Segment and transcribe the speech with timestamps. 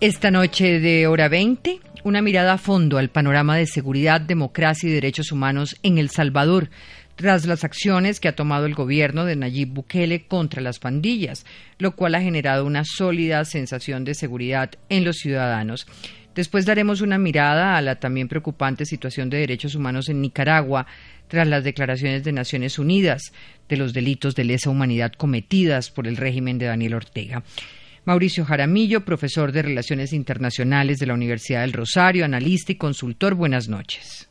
[0.00, 4.92] Esta noche de hora 20, una mirada a fondo al panorama de seguridad, democracia y
[4.92, 6.70] derechos humanos en El Salvador,
[7.16, 11.44] tras las acciones que ha tomado el gobierno de Nayib Bukele contra las pandillas,
[11.78, 15.88] lo cual ha generado una sólida sensación de seguridad en los ciudadanos.
[16.38, 20.86] Después daremos una mirada a la también preocupante situación de derechos humanos en Nicaragua
[21.28, 23.32] tras las declaraciones de Naciones Unidas
[23.68, 27.42] de los delitos de lesa humanidad cometidas por el régimen de Daniel Ortega.
[28.04, 33.34] Mauricio Jaramillo, profesor de Relaciones Internacionales de la Universidad del Rosario, analista y consultor.
[33.34, 34.30] Buenas noches.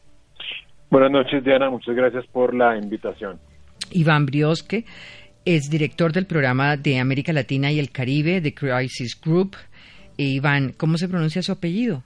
[0.89, 1.69] Buenas noches, Diana.
[1.69, 3.39] Muchas gracias por la invitación.
[3.91, 4.85] Iván Briosque
[5.45, 9.55] es director del programa de América Latina y el Caribe de Crisis Group.
[10.17, 12.03] E Iván, ¿cómo se pronuncia su apellido?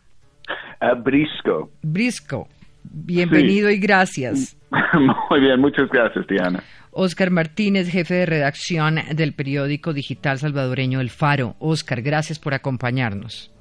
[0.82, 1.72] Uh, Brisco.
[1.82, 2.48] Brisco.
[2.84, 4.58] Bienvenido y gracias.
[5.30, 6.64] Muy bien, muchas gracias, Diana.
[6.92, 11.56] Oscar Martínez, jefe de redacción del periódico digital salvadoreño El Faro.
[11.60, 13.52] Oscar, gracias por acompañarnos.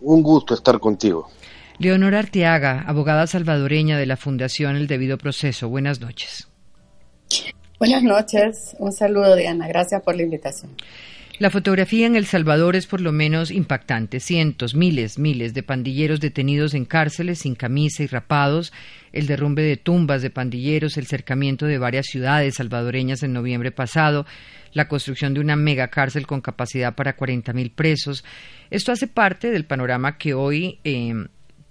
[0.00, 1.28] Un gusto estar contigo.
[1.78, 5.68] Leonor Arteaga, abogada salvadoreña de la Fundación El Debido Proceso.
[5.68, 6.48] Buenas noches.
[7.78, 8.76] Buenas noches.
[8.78, 9.68] Un saludo, Diana.
[9.68, 10.70] Gracias por la invitación.
[11.38, 14.20] La fotografía en El Salvador es por lo menos impactante.
[14.20, 18.72] Cientos, miles, miles de pandilleros detenidos en cárceles sin camisa y rapados,
[19.12, 24.24] el derrumbe de tumbas de pandilleros, el cercamiento de varias ciudades salvadoreñas en noviembre pasado,
[24.72, 28.24] la construcción de una mega cárcel con capacidad para 40.000 presos.
[28.70, 31.12] Esto hace parte del panorama que hoy eh,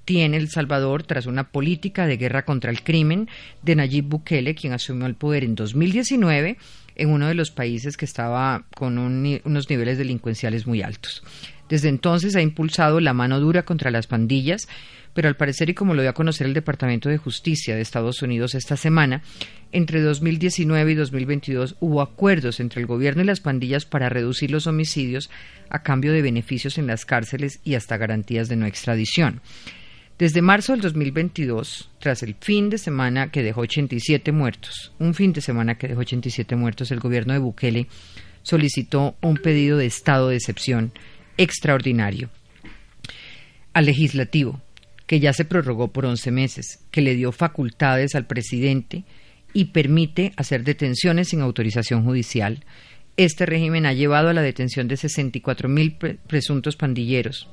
[0.05, 3.29] tiene El Salvador tras una política de guerra contra el crimen
[3.63, 6.57] de Nayib Bukele, quien asumió el poder en 2019
[6.95, 11.23] en uno de los países que estaba con unos niveles delincuenciales muy altos.
[11.69, 14.67] Desde entonces ha impulsado la mano dura contra las pandillas,
[15.13, 18.21] pero al parecer, y como lo dio a conocer el Departamento de Justicia de Estados
[18.21, 19.23] Unidos esta semana,
[19.71, 24.67] entre 2019 y 2022 hubo acuerdos entre el gobierno y las pandillas para reducir los
[24.67, 25.29] homicidios
[25.69, 29.41] a cambio de beneficios en las cárceles y hasta garantías de no extradición.
[30.17, 35.33] Desde marzo del 2022, tras el fin de semana que dejó 87 muertos, un fin
[35.33, 37.87] de semana que dejó 87 muertos, el gobierno de Bukele
[38.41, 40.93] solicitó un pedido de estado de excepción
[41.35, 42.29] extraordinario
[43.73, 44.61] al legislativo,
[45.05, 49.03] que ya se prorrogó por 11 meses, que le dio facultades al presidente
[49.51, 52.63] y permite hacer detenciones sin autorización judicial.
[53.17, 57.49] Este régimen ha llevado a la detención de 64.000 presuntos pandilleros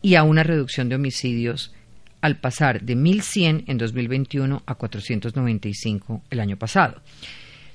[0.00, 1.74] y a una reducción de homicidios
[2.20, 7.00] al pasar de 1.100 en 2021 a 495 el año pasado.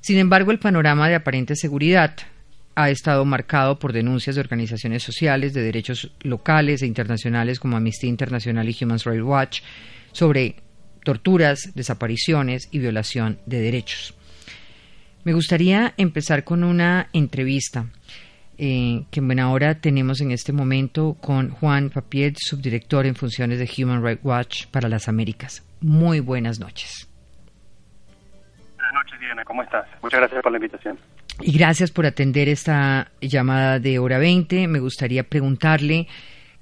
[0.02, 2.16] Sin embargo, el panorama de aparente seguridad
[2.76, 8.10] ha estado marcado por denuncias de organizaciones sociales, de derechos locales e internacionales como Amnistía
[8.10, 9.62] Internacional y Human Rights Watch
[10.12, 10.56] sobre
[11.04, 14.16] torturas, desapariciones y violación de derechos.
[15.24, 17.88] Me gustaría empezar con una entrevista
[18.58, 23.60] eh, que en buena hora tenemos en este momento con Juan Papier, subdirector en funciones
[23.60, 25.66] de Human Rights Watch para las Américas.
[25.82, 27.10] Muy buenas noches.
[28.76, 29.44] Buenas noches, Diana.
[29.44, 29.86] ¿Cómo estás?
[30.02, 31.00] Muchas gracias por la invitación.
[31.42, 34.68] Y gracias por atender esta llamada de hora 20.
[34.68, 36.08] Me gustaría preguntarle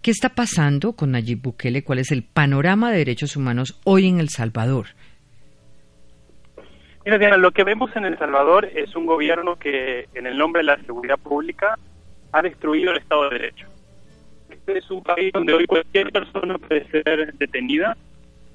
[0.01, 4.19] qué está pasando con Nayib Bukele, cuál es el panorama de derechos humanos hoy en
[4.19, 4.87] El Salvador.
[7.03, 10.59] Mira, Diana, lo que vemos en El Salvador es un gobierno que, en el nombre
[10.59, 11.77] de la seguridad pública,
[12.31, 13.67] ha destruido el Estado de Derecho.
[14.49, 17.97] Este es un país donde hoy cualquier persona puede ser detenida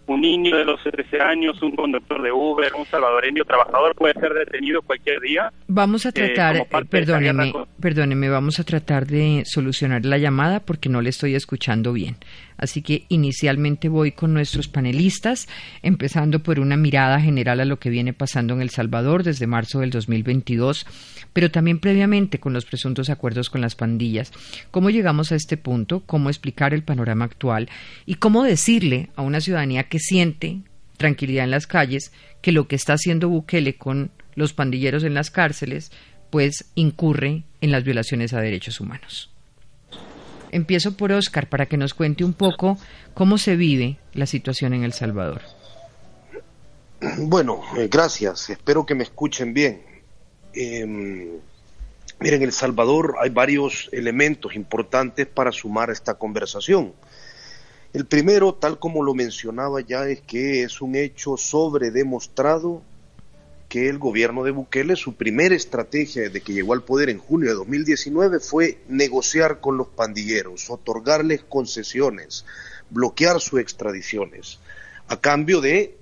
[0.06, 4.32] un niño de 12, 13 años, un conductor de Uber, un salvadoreño trabajador puede ser
[4.32, 5.52] detenido cualquier día.
[5.66, 10.88] Vamos a eh, tratar, eh, perdóneme, perdóneme, vamos a tratar de solucionar la llamada porque
[10.88, 12.16] no le estoy escuchando bien.
[12.56, 15.48] Así que inicialmente voy con nuestros panelistas,
[15.82, 19.80] empezando por una mirada general a lo que viene pasando en El Salvador desde marzo
[19.80, 20.86] del 2022,
[21.36, 24.32] pero también previamente con los presuntos acuerdos con las pandillas.
[24.70, 26.02] ¿Cómo llegamos a este punto?
[26.06, 27.68] ¿Cómo explicar el panorama actual?
[28.06, 30.60] ¿Y cómo decirle a una ciudadanía que siente
[30.96, 32.10] tranquilidad en las calles
[32.40, 35.92] que lo que está haciendo Bukele con los pandilleros en las cárceles
[36.30, 39.30] pues incurre en las violaciones a derechos humanos?
[40.52, 42.78] Empiezo por Oscar para que nos cuente un poco
[43.12, 45.42] cómo se vive la situación en El Salvador.
[47.18, 48.48] Bueno, eh, gracias.
[48.48, 49.95] Espero que me escuchen bien.
[50.58, 51.38] Em,
[52.18, 56.94] miren, en El Salvador hay varios elementos importantes para sumar esta conversación.
[57.92, 62.82] El primero, tal como lo mencionaba ya, es que es un hecho sobredemostrado
[63.68, 67.50] que el gobierno de Bukele, su primera estrategia desde que llegó al poder en junio
[67.50, 72.46] de 2019 fue negociar con los pandilleros, otorgarles concesiones,
[72.88, 74.58] bloquear sus extradiciones,
[75.08, 75.96] a cambio de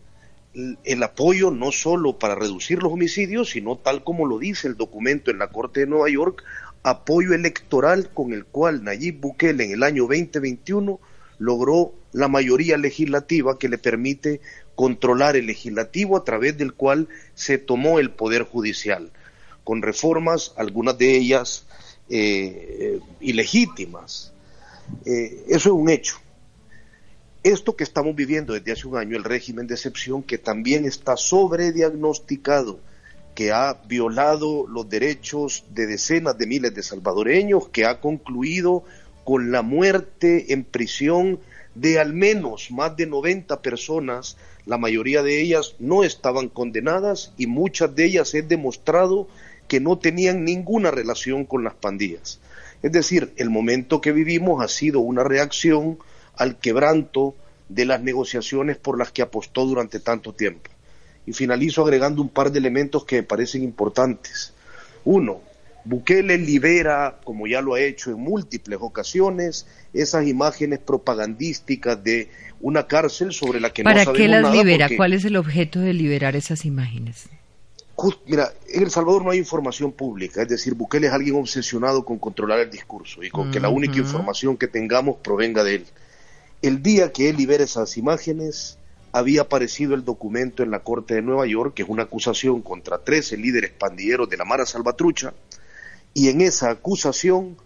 [0.55, 5.31] el apoyo no solo para reducir los homicidios, sino tal como lo dice el documento
[5.31, 6.45] en la Corte de Nueva York,
[6.83, 11.01] apoyo electoral con el cual Nayib Bukele en el año 2021
[11.39, 14.41] logró la mayoría legislativa que le permite
[14.77, 19.11] controlar el legislativo a través del cual se tomó el poder judicial,
[19.65, 21.67] con reformas, algunas de ellas
[22.09, 24.33] eh, ilegítimas.
[25.07, 26.19] Eh, eso es un hecho.
[27.45, 31.19] Esto que estamos viviendo desde hace un año, el régimen de excepción, que también está
[31.19, 32.81] sobrediagnosticado,
[33.35, 38.85] que ha violado los derechos de decenas de miles de salvadoreños, que ha concluido
[39.25, 41.39] con la muerte en prisión
[41.75, 47.47] de al menos más de 90 personas, la mayoría de ellas no estaban condenadas y
[47.47, 49.29] muchas de ellas es demostrado
[49.69, 52.41] que no tenían ninguna relación con las pandillas.
[52.83, 55.99] Es decir, el momento que vivimos ha sido una reacción
[56.37, 57.35] al quebranto
[57.69, 60.71] de las negociaciones por las que apostó durante tanto tiempo.
[61.27, 64.53] Y finalizo agregando un par de elementos que me parecen importantes.
[65.05, 65.41] Uno,
[65.85, 72.29] Bukele libera, como ya lo ha hecho en múltiples ocasiones, esas imágenes propagandísticas de
[72.61, 74.89] una cárcel sobre la que no sabemos ¿Para qué las libera?
[74.97, 77.27] ¿Cuál es el objeto de liberar esas imágenes?
[77.97, 82.05] Just- mira, en El Salvador no hay información pública, es decir, Bukele es alguien obsesionado
[82.05, 85.85] con controlar el discurso y con que la única información que tengamos provenga de él.
[86.65, 88.79] El día que él libera esas imágenes,
[89.13, 93.05] había aparecido el documento en la Corte de Nueva York, que es una acusación contra
[93.05, 95.35] 13 líderes pandilleros de la Mara Salvatrucha,
[96.15, 97.59] y en esa acusación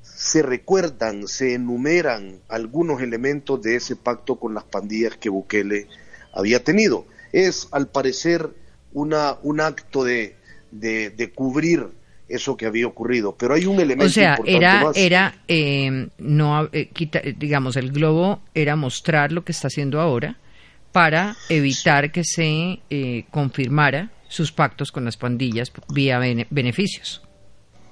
[0.00, 5.88] se recuerdan, se enumeran algunos elementos de ese pacto con las pandillas que Bukele
[6.32, 7.04] había tenido.
[7.32, 8.48] Es, al parecer,
[8.92, 10.36] una, un acto de,
[10.70, 11.88] de, de cubrir
[12.34, 13.34] eso que había ocurrido.
[13.38, 14.96] Pero hay un elemento O sea, importante era, más.
[14.96, 20.36] era eh, no, eh, quita- digamos, el globo era mostrar lo que está haciendo ahora
[20.92, 27.22] para evitar que se eh, confirmara sus pactos con las pandillas vía bene- beneficios.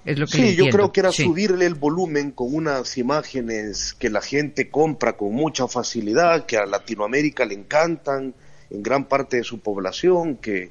[0.05, 1.25] Es lo que Sí, yo creo que era Sí.
[1.25, 6.65] subirle el volumen con unas imágenes que la gente compra con mucha facilidad, que a
[6.65, 8.35] Latinoamérica le encantan,
[8.71, 10.71] en gran parte de su población, que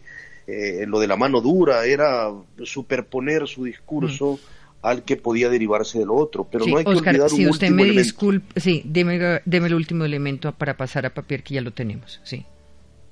[0.51, 2.29] eh, lo de la mano dura era
[2.63, 4.39] superponer su discurso
[4.81, 6.47] al que podía derivarse de lo otro.
[6.49, 6.67] Pero Mm.
[6.67, 8.03] Sí, no hay que Oscar, olvidar si un usted último me elemento.
[8.03, 12.19] disculpe, sí, deme, deme el último elemento para pasar a papel que ya lo tenemos.
[12.23, 12.45] Sí,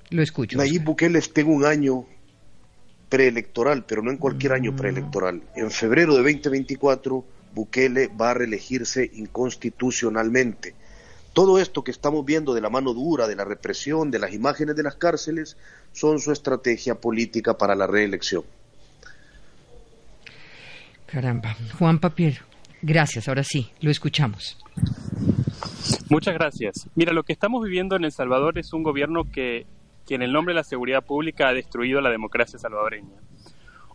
[0.09, 0.57] lo escucho.
[0.57, 0.85] Nayib Oscar.
[0.85, 2.05] Bukele está en un año
[3.09, 4.75] preelectoral, pero no en cualquier año Mm.
[4.75, 5.41] preelectoral.
[5.55, 7.23] En febrero de 2024,
[7.53, 10.75] Bukele va a reelegirse inconstitucionalmente.
[11.37, 14.75] Todo esto que estamos viendo de la mano dura, de la represión, de las imágenes
[14.75, 15.55] de las cárceles,
[15.91, 18.41] son su estrategia política para la reelección.
[21.05, 21.55] Caramba.
[21.77, 22.39] Juan Papier,
[22.81, 24.57] gracias, ahora sí, lo escuchamos.
[26.09, 26.89] Muchas gracias.
[26.95, 29.67] Mira, lo que estamos viviendo en El Salvador es un gobierno que,
[30.07, 33.13] que en el nombre de la seguridad pública ha destruido la democracia salvadoreña.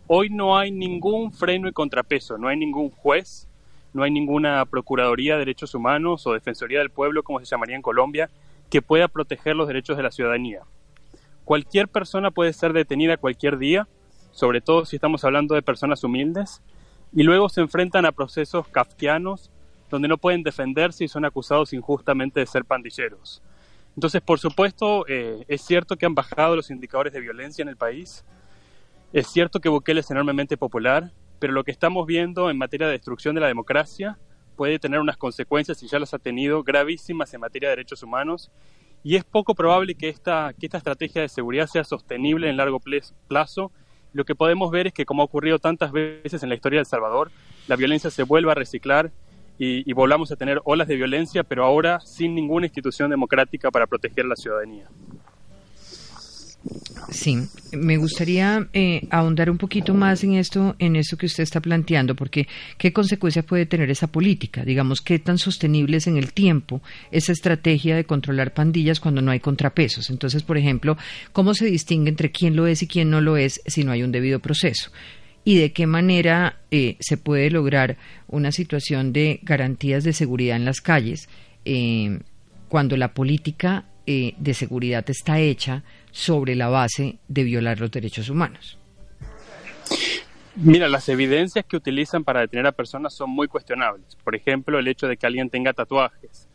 [0.07, 3.49] Hoy no hay ningún freno y contrapeso, no hay ningún juez,
[3.93, 7.81] no hay ninguna Procuraduría de Derechos Humanos o Defensoría del Pueblo, como se llamaría en
[7.81, 8.29] Colombia,
[8.69, 10.61] que pueda proteger los derechos de la ciudadanía.
[11.45, 13.87] Cualquier persona puede ser detenida cualquier día,
[14.31, 16.61] sobre todo si estamos hablando de personas humildes,
[17.13, 19.51] y luego se enfrentan a procesos kafkianos
[19.89, 23.43] donde no pueden defenderse y son acusados injustamente de ser pandilleros.
[23.95, 27.77] Entonces, por supuesto, eh, es cierto que han bajado los indicadores de violencia en el
[27.77, 28.25] país,
[29.11, 31.11] es cierto que Bukele es enormemente popular,
[31.43, 34.17] pero lo que estamos viendo en materia de destrucción de la democracia
[34.55, 38.49] puede tener unas consecuencias, y ya las ha tenido, gravísimas en materia de derechos humanos,
[39.03, 42.79] y es poco probable que esta, que esta estrategia de seguridad sea sostenible en largo
[43.27, 43.73] plazo.
[44.13, 46.83] Lo que podemos ver es que, como ha ocurrido tantas veces en la historia de
[46.83, 47.29] El Salvador,
[47.67, 49.11] la violencia se vuelve a reciclar
[49.59, 53.85] y, y volvamos a tener olas de violencia, pero ahora sin ninguna institución democrática para
[53.85, 54.87] proteger a la ciudadanía.
[57.11, 61.59] Sí, me gustaría eh, ahondar un poquito más en esto, en esto que usted está
[61.61, 66.33] planteando, porque qué consecuencias puede tener esa política, digamos, qué tan sostenible es en el
[66.33, 70.09] tiempo esa estrategia de controlar pandillas cuando no hay contrapesos.
[70.09, 70.97] Entonces, por ejemplo,
[71.31, 74.03] cómo se distingue entre quién lo es y quién no lo es si no hay
[74.03, 74.91] un debido proceso
[75.45, 80.65] y de qué manera eh, se puede lograr una situación de garantías de seguridad en
[80.65, 81.27] las calles
[81.65, 82.19] eh,
[82.69, 88.29] cuando la política eh, de seguridad está hecha sobre la base de violar los derechos
[88.29, 88.77] humanos.
[90.55, 94.15] Mira, las evidencias que utilizan para detener a personas son muy cuestionables.
[94.23, 96.47] Por ejemplo, el hecho de que alguien tenga tatuajes.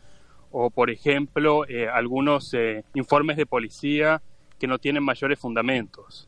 [0.51, 4.21] O, por ejemplo, eh, algunos eh, informes de policía
[4.57, 6.27] que no tienen mayores fundamentos.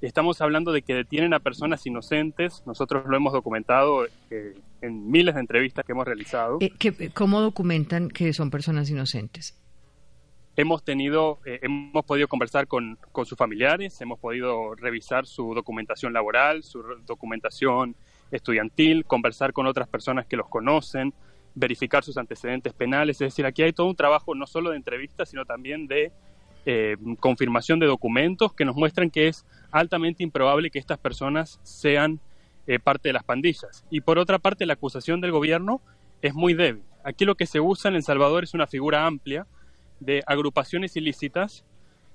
[0.00, 2.62] Estamos hablando de que detienen a personas inocentes.
[2.64, 6.56] Nosotros lo hemos documentado eh, en miles de entrevistas que hemos realizado.
[6.62, 9.54] Eh, ¿qué- ¿Cómo documentan que son personas inocentes?
[10.56, 16.12] Hemos tenido, eh, hemos podido conversar con, con, sus familiares, hemos podido revisar su documentación
[16.12, 17.96] laboral, su documentación
[18.30, 21.14] estudiantil, conversar con otras personas que los conocen,
[21.54, 23.20] verificar sus antecedentes penales.
[23.20, 26.12] Es decir, aquí hay todo un trabajo no solo de entrevistas, sino también de
[26.66, 32.20] eh, confirmación de documentos que nos muestran que es altamente improbable que estas personas sean
[32.66, 33.84] eh, parte de las pandillas.
[33.90, 35.80] Y por otra parte, la acusación del gobierno
[36.22, 36.82] es muy débil.
[37.02, 39.46] Aquí lo que se usa en El Salvador es una figura amplia
[40.00, 41.64] de agrupaciones ilícitas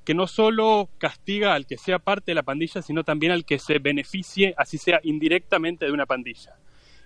[0.06, 3.58] que no solo castiga al que sea parte de la pandilla, sino también al que
[3.58, 6.56] se beneficie, así sea indirectamente, de una pandilla.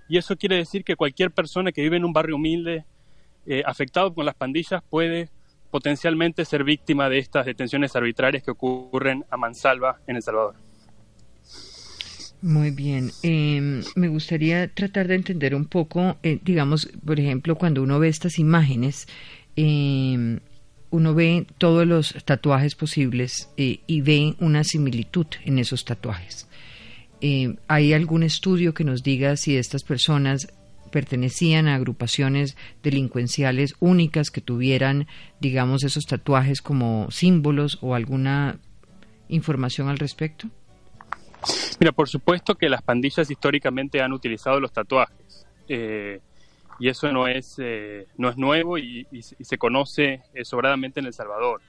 [0.10, 2.84] Y eso quiere decir que cualquier persona que vive en un barrio humilde,
[3.46, 5.30] eh, afectado con las pandillas, puede
[5.72, 10.56] potencialmente ser víctima de estas detenciones arbitrarias que ocurren a mansalva en El Salvador.
[12.42, 13.12] Muy bien.
[13.22, 18.08] Em, me gustaría tratar de entender un poco, eh, digamos, por ejemplo, cuando uno ve
[18.08, 19.08] estas imágenes,
[19.56, 20.40] eh,
[20.92, 26.48] uno ve todos los tatuajes posibles eh, y ve una similitud en esos tatuajes.
[27.22, 30.48] Eh, ¿Hay algún estudio que nos diga si estas personas
[30.90, 35.08] pertenecían a agrupaciones delincuenciales únicas que tuvieran,
[35.40, 38.58] digamos, esos tatuajes como símbolos o alguna
[39.28, 40.48] información al respecto?
[41.80, 45.46] Mira, por supuesto que las pandillas históricamente han utilizado los tatuajes.
[45.68, 46.20] Eh,
[46.80, 51.14] y eso no es, eh, no es nuevo y, se conoce eh, sobradamente en El
[51.14, 51.62] Salvador.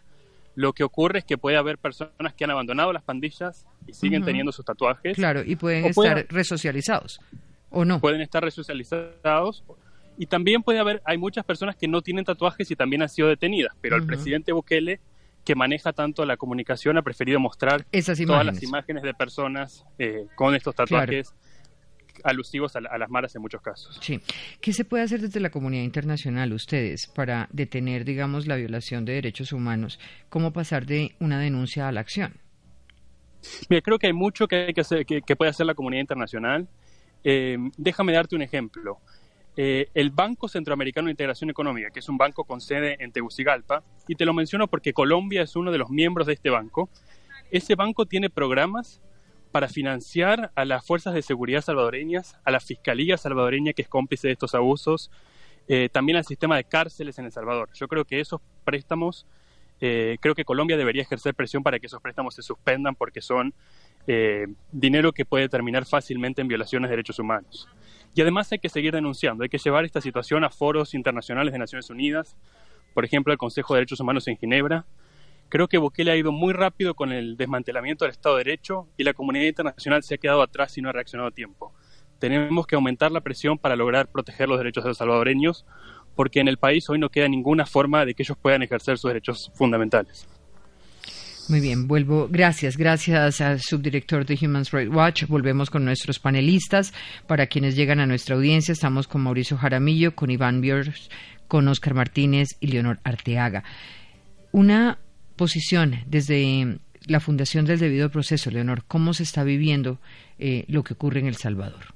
[0.55, 4.25] Lo que ocurre es que puede haber personas que han abandonado las pandillas y siguen
[4.25, 5.17] teniendo sus tatuajes.
[5.17, 7.21] Claro, y pueden estar resocializados,
[7.71, 8.01] ¿o no?
[8.01, 9.65] Pueden estar resocializados.
[10.17, 13.29] Y también puede haber, hay muchas personas que no tienen tatuajes y también han sido
[13.29, 15.01] detenidas, pero el presidente Bukele,
[15.45, 17.87] que maneja tanto la comunicación, ha preferido mostrar
[18.27, 21.35] todas las imágenes de personas eh, con estos tatuajes
[22.25, 23.99] alusivos a, las maras en muchos casos.
[24.01, 24.21] Sí.
[24.61, 29.15] ¿Qué se puede hacer desde la comunidad internacional ustedes para detener, digamos, la violación de
[29.15, 29.99] derechos humanos?
[30.29, 32.35] ¿Cómo pasar de una denuncia a la acción?
[33.69, 36.69] Mira, creo que hay mucho que, hay que, hacer, que, puede hacer la comunidad internacional.
[37.25, 38.99] Eh, déjame darte un ejemplo.
[39.57, 43.83] Eh, el Banco Centroamericano de Integración Económica, que es un banco con sede en Tegucigalpa,
[44.07, 46.89] y te lo menciono porque Colombia es uno de los miembros de este banco,
[47.51, 49.01] ese banco tiene programas
[49.51, 54.29] para financiar a las fuerzas de seguridad salvadoreñas, a la Fiscalía salvadoreña que es cómplice
[54.29, 55.11] de estos abusos,
[55.69, 57.69] eh, también al sistema de cárceles en El Salvador.
[57.75, 59.27] Yo creo que esos préstamos,
[59.81, 63.55] eh, creo que Colombia debería ejercer presión para que esos préstamos se suspendan porque son
[64.07, 67.69] eh, dinero que puede terminar fácilmente en violaciones de derechos humanos.
[68.15, 71.59] Y además hay que seguir denunciando, hay que llevar esta situación a foros internacionales de
[71.59, 72.37] Naciones Unidas,
[72.93, 74.85] por ejemplo al Consejo de Derechos Humanos en Ginebra,
[75.51, 79.03] Creo que Bukele ha ido muy rápido con el desmantelamiento del Estado de Derecho y
[79.03, 81.75] la comunidad internacional se ha quedado atrás y no ha reaccionado a tiempo.
[82.21, 85.67] Tenemos que aumentar la presión para lograr proteger los derechos de los salvadoreños,
[86.15, 89.09] porque en el país hoy no queda ninguna forma de que ellos puedan ejercer sus
[89.09, 90.29] derechos fundamentales.
[91.49, 92.29] Muy bien, vuelvo.
[92.31, 95.25] Gracias, gracias al subdirector de Human Rights Watch.
[95.27, 96.93] Volvemos con nuestros panelistas.
[97.27, 101.11] Para quienes llegan a nuestra audiencia, estamos con Mauricio Jaramillo, con Iván Biers,
[101.49, 103.65] con Oscar Martínez y Leonor Arteaga.
[104.53, 104.99] Una
[105.41, 109.97] posición desde la Fundación del Debido Proceso, Leonor, cómo se está viviendo
[110.39, 111.95] eh, lo que ocurre en El Salvador.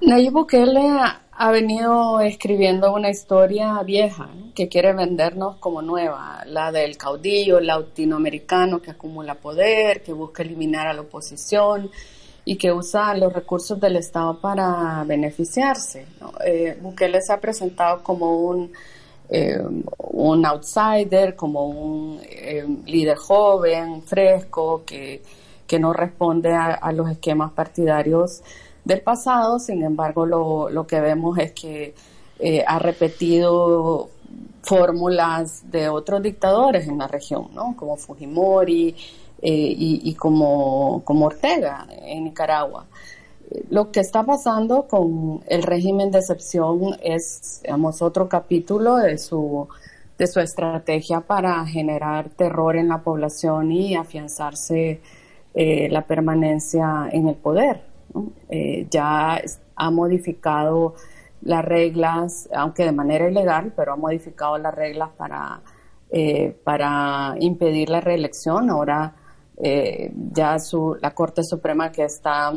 [0.00, 0.90] Nayib Bukele
[1.32, 8.80] ha, venido escribiendo una historia vieja que quiere vendernos como nueva, la del caudillo latinoamericano
[8.80, 11.90] que acumula poder, que busca eliminar a la oposición
[12.44, 16.06] y que usa los recursos del Estado para beneficiarse.
[16.46, 18.70] Eh, Bukele se ha presentado como un
[19.30, 19.60] eh,
[19.98, 25.22] un outsider, como un eh, líder joven, fresco, que,
[25.66, 28.42] que no responde a, los esquemas partidarios
[28.84, 29.58] del pasado.
[29.58, 31.94] Sin embargo, lo, lo que vemos es que
[32.38, 34.10] eh, ha repetido
[34.62, 37.74] fórmulas de otros dictadores en la región, ¿no?
[37.76, 38.94] como Fujimori
[39.40, 42.86] y, y como, como Ortega en Nicaragua
[43.70, 49.68] lo que está pasando con el régimen de excepción es, digamos, otro capítulo de su,
[50.18, 55.00] de su estrategia para generar terror en la población y afianzarse
[55.54, 57.82] eh, la permanencia en el poder.
[58.48, 59.40] Eh, ya
[59.76, 60.94] ha modificado
[61.42, 65.60] las reglas, aunque de manera ilegal, pero ha modificado las reglas para,
[66.10, 68.70] eh, para impedir la reelección.
[68.70, 69.14] Ahora
[69.60, 72.52] ya su, la Corte Suprema que está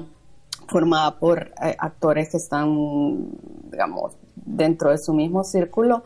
[0.72, 3.30] formada por eh, actores que están,
[3.70, 6.04] digamos, dentro de su mismo círculo,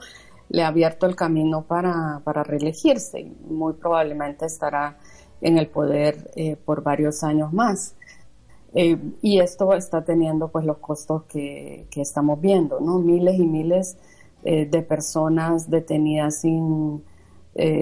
[0.49, 4.97] le ha abierto el camino para, para reelegirse y muy probablemente estará
[5.41, 7.95] en el poder eh, por varios años más.
[8.73, 12.99] Eh, y esto está teniendo pues los costos que, que, estamos viendo, ¿no?
[12.99, 13.97] Miles y miles
[14.43, 17.03] eh, de personas detenidas sin,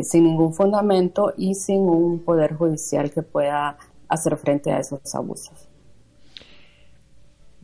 [0.03, 5.72] sin ningún fundamento y sin un poder judicial que pueda hacer frente a esos abusos.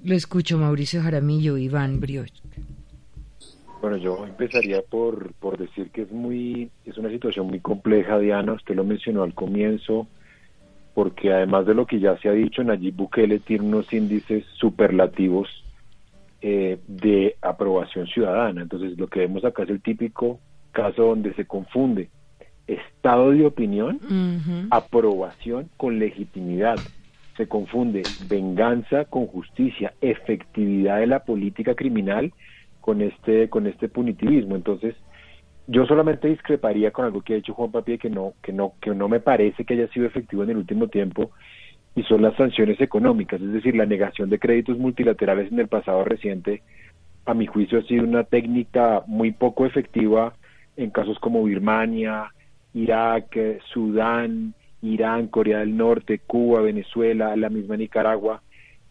[0.03, 2.32] Lo escucho, Mauricio Jaramillo, Iván Brioch.
[3.82, 8.53] Bueno, yo empezaría por, por decir que es muy es una situación muy compleja, Diana.
[8.53, 10.08] Usted lo mencionó al comienzo,
[10.94, 15.48] porque además de lo que ya se ha dicho, Nayib Bukele tiene unos índices superlativos
[16.41, 18.62] eh, de aprobación ciudadana.
[18.62, 20.39] Entonces, lo que vemos acá es el típico
[20.72, 22.10] caso donde se confunde
[22.70, 24.00] estado de opinión,
[24.70, 26.77] aprobación con legitimidad.
[27.39, 32.34] Se confunde venganza con justicia, efectividad de la política criminal
[32.81, 34.58] con este con este punitivismo.
[34.58, 34.93] Entonces,
[35.65, 38.93] yo solamente discreparía con algo que ha dicho Juan Papi que no que no que
[38.93, 41.31] no me parece que haya sido efectivo en el último tiempo
[41.96, 46.03] y son las sanciones económicas, es decir, la negación de créditos multilaterales en el pasado
[46.03, 46.62] reciente,
[47.25, 50.34] a mi juicio ha sido una técnica muy poco efectiva
[50.75, 52.34] en casos como Birmania,
[52.74, 53.38] Irak,
[53.72, 58.41] Sudán, Irán, Corea del Norte, Cuba, Venezuela, la misma Nicaragua,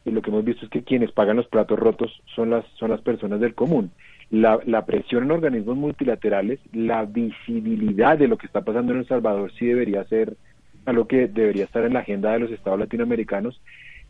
[0.05, 2.91] y lo que hemos visto es que quienes pagan los platos rotos son las, son
[2.91, 3.91] las personas del común.
[4.31, 9.09] La, la presión en organismos multilaterales, la visibilidad de lo que está pasando en El
[9.09, 10.37] Salvador sí debería ser
[10.85, 13.61] algo que debería estar en la agenda de los estados latinoamericanos.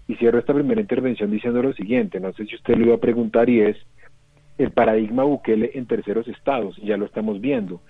[0.06, 3.00] Y cierro esta primera intervención diciendo lo siguiente, no sé si usted lo iba a
[3.00, 3.76] preguntar y es
[4.56, 7.80] el paradigma Bukele en terceros estados, ya lo estamos viendo.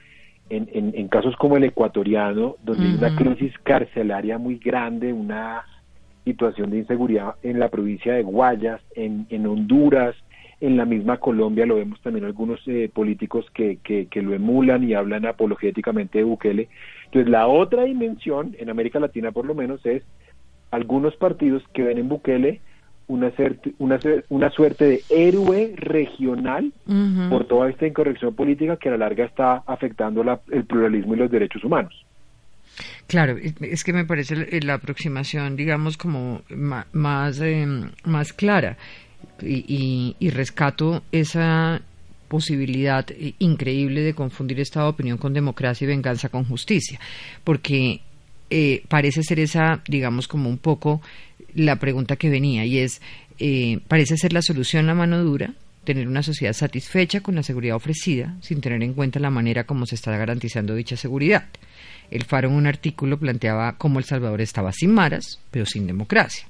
[0.51, 5.65] En, en, casos como el ecuatoriano, donde hay una crisis carcelaria muy grande, una
[6.25, 10.15] situación de inseguridad en la provincia de Guayas, en, en Honduras,
[10.61, 14.95] en la misma Colombia lo vemos también algunos eh, políticos que, que, lo emulan y
[14.95, 16.69] hablan apologéticamente de Bukele.
[17.05, 20.03] Entonces la otra dimensión, en América Latina por lo menos, es
[20.71, 22.61] algunos partidos que ven en Bukele
[23.09, 23.33] una,
[23.79, 23.99] una,
[24.29, 26.73] una suerte de héroe regional
[27.29, 31.31] por toda esta incorrección política que a la larga está afectando el pluralismo y los
[31.31, 32.05] derechos humanos.
[33.07, 36.43] Claro, es que me parece la aproximación, digamos, como
[36.93, 38.77] más, em, más clara
[39.43, 41.81] y, y, rescato esa
[42.29, 43.07] posibilidad
[43.39, 47.01] increíble de confundir estado de opinión con democracia y venganza con justicia,
[47.43, 48.01] porque
[48.51, 51.01] eh, parece ser esa, digamos, como un poco
[51.59, 53.01] la pregunta que venía, y es,
[53.39, 57.77] eh, parece ser la solución la mano dura, tener una sociedad satisfecha con la seguridad
[57.77, 61.47] ofrecida, sin tener en cuenta la manera como se está garantizando dicha seguridad.
[62.11, 66.47] El Faro en un artículo planteaba cómo El Salvador estaba sin maras, pero sin democracia.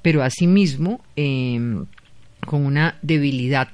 [0.00, 1.84] Pero asimismo, eh,
[2.46, 3.68] con una debilidad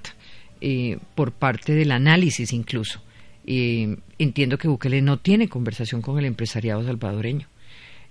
[0.61, 3.01] eh, por parte del análisis incluso.
[3.47, 7.47] Eh, entiendo que Bukele no tiene conversación con el empresariado salvadoreño.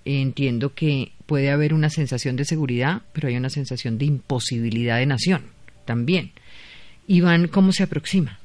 [0.06, 5.06] Entiendo que puede haber una sensación de seguridad, pero hay una sensación de imposibilidad de
[5.06, 5.42] nación
[5.86, 6.32] también.
[7.08, 8.40] Iván, ¿cómo se aproxima?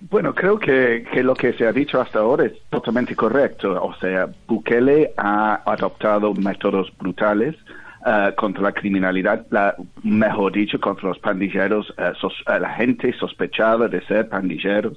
[0.00, 3.82] Bueno, creo que, que, lo que se ha dicho hasta ahora es totalmente correcto.
[3.82, 7.54] O sea, Bukele ha adoptado métodos brutales
[8.06, 9.46] eh, contra la criminalidad,
[10.02, 14.96] mejor dicho, contra los pandilleros, uh, sos, uh, la gente sospechada de ser pandilleros,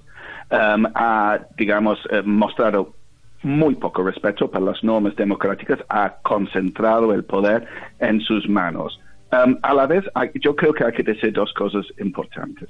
[0.50, 2.96] um, ha, digamos, mostrado
[3.44, 7.66] muy poco respeto para las normas democráticas, ha concentrado el poder
[8.00, 9.00] en sus manos.
[9.32, 10.04] Um, a la vez,
[10.36, 12.70] yo creo que hay que decir dos cosas importantes.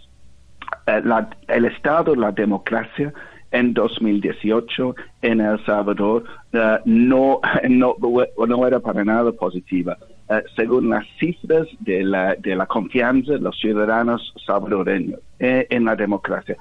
[0.88, 3.14] La, el Estado, la democracia,
[3.54, 6.26] en 2018 en El Salvador
[6.86, 7.96] no, no,
[8.48, 9.98] no, era para nada positiva.
[10.30, 15.86] Eh, según las cifras de la, de la confianza de los ciudadanos salvadoreños eh, en
[15.86, 16.58] la democracia.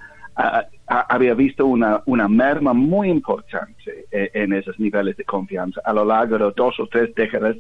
[1.01, 6.05] Había visto una, una merma muy importante eh, en esos niveles de confianza a lo
[6.05, 7.57] largo de dos o tres décadas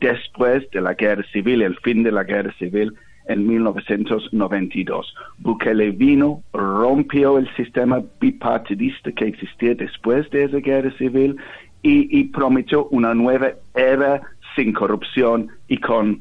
[0.00, 2.92] después de la guerra civil, el fin de la guerra civil
[3.26, 5.14] en 1992.
[5.38, 11.36] Bukele vino, rompió el sistema bipartidista que existía después de esa guerra civil
[11.82, 14.20] y, y prometió una nueva era
[14.54, 16.20] sin corrupción y con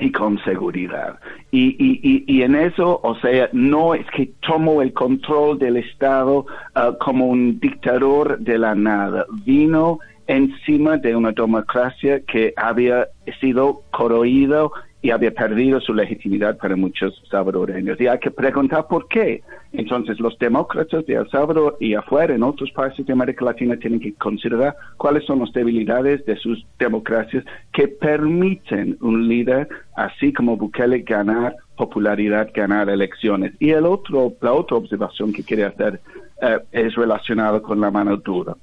[0.00, 1.18] y con seguridad.
[1.50, 6.46] Y, y, y, en eso, o sea, no es que tomó el control del Estado
[6.76, 9.26] uh, como un dictador de la nada.
[9.44, 13.08] Vino encima de una democracia que había
[13.40, 18.00] sido corroído y había perdido su legitimidad para muchos salvadoreños.
[18.00, 19.42] Y hay que preguntar por qué.
[19.72, 24.00] Entonces, los demócratas de El Salvador y afuera, en otros países de América Latina, tienen
[24.00, 30.56] que considerar cuáles son las debilidades de sus democracias que permiten un líder, así como
[30.56, 33.52] Bukele, ganar popularidad, ganar elecciones.
[33.60, 36.00] Y el otro, la otra observación que quería hacer
[36.42, 38.56] eh, es relacionada con la mano dura.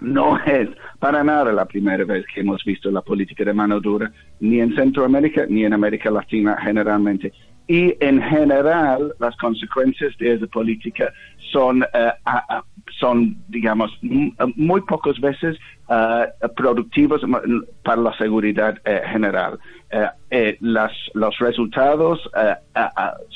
[0.00, 4.10] No es para nada la primera vez que hemos visto la política de mano dura,
[4.40, 7.32] ni en Centroamérica ni en América Latina generalmente.
[7.66, 11.12] y en general las consecuencias de esa política
[11.50, 12.12] son, eh,
[13.00, 13.90] son digamos,
[14.56, 15.56] muy pocas veces
[15.88, 17.22] uh, productivos
[17.82, 19.58] para la seguridad eh, general.
[20.60, 22.18] Las, los resultados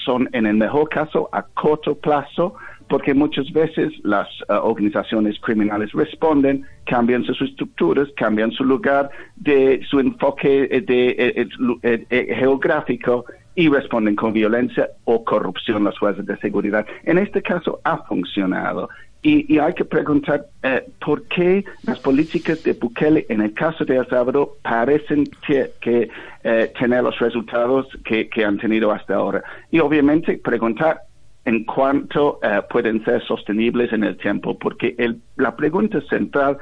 [0.05, 2.55] son, en el mejor caso, a corto plazo,
[2.88, 10.01] porque muchas veces las organizaciones criminales responden, cambian sus estructuras, cambian su lugar de su
[10.01, 13.24] enfoque de, geográfico
[13.55, 16.87] y responden con violencia o corrupción las fuerzas de seguridad.
[17.03, 18.88] En este caso ha funcionado.
[19.20, 23.96] Y, hay que preguntar eh, por qué las políticas de Bukele en el caso de
[23.96, 29.42] El Salvador parecen eh, tener los resultados que, han tenido hasta ahora.
[29.72, 31.01] Y obviamente preguntar
[31.44, 34.94] en cuánto eh, pueden ser sostenibles en el tiempo, porque
[35.37, 36.59] la pregunta central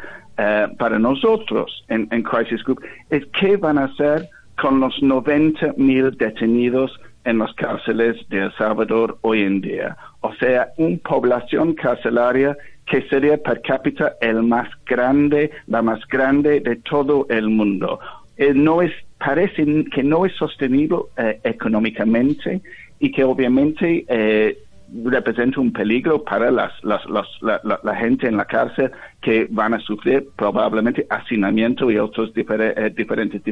[0.79, 4.29] para nosotros en, en Crisis Group es qué van a hacer
[4.61, 6.93] con los 90 mil detenidos
[7.25, 9.97] en las cárceles de El Salvador hoy en día.
[10.21, 16.61] O sea, una población carcelaria que sería per cápita el más grande, la más grande
[16.61, 17.99] de todo el mundo.
[18.37, 22.61] Eh, no es, parece que no es sostenible eh, económicamente
[23.01, 24.59] y que obviamente eh,
[25.05, 27.03] representa un peligro para las, las,
[27.43, 33.43] la, gente en la cárcel que van a sufrir probablemente hacinamiento y otras eh, diferentes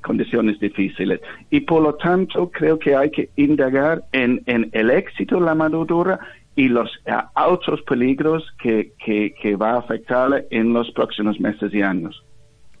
[0.00, 1.20] condiciones difíciles.
[1.50, 5.54] Y por lo tanto, creo que hay que indagar en, en el éxito de la
[5.54, 6.18] mano dura
[6.56, 11.72] y los eh, otros peligros que, que, que va a afectar en los próximos meses
[11.72, 12.22] y años.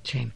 [0.02, 0.30] Sí.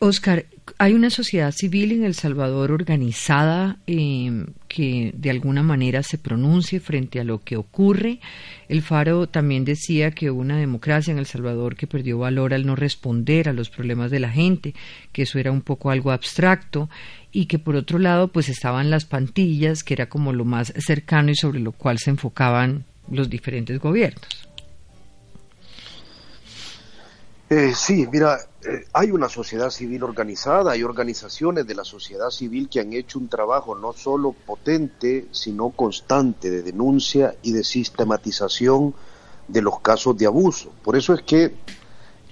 [0.00, 0.44] Oscar,
[0.76, 6.80] hay una sociedad civil en El Salvador organizada em, que de alguna manera se pronuncie
[6.80, 8.20] frente a lo que ocurre.
[8.68, 12.76] El Faro también decía que una democracia en El Salvador que perdió valor al no
[12.76, 14.74] responder a los problemas de la gente,
[15.12, 16.90] que eso era un poco algo abstracto
[17.32, 21.30] y que por otro lado pues estaban las pantillas, que era como lo más cercano
[21.30, 24.47] y sobre lo cual se enfocaban los diferentes gobiernos.
[27.50, 32.68] Eh, sí, mira, eh, hay una sociedad civil organizada, hay organizaciones de la sociedad civil
[32.68, 38.94] que han hecho un trabajo no solo potente, sino constante de denuncia y de sistematización
[39.48, 40.72] de los casos de abuso.
[40.84, 41.54] Por eso es que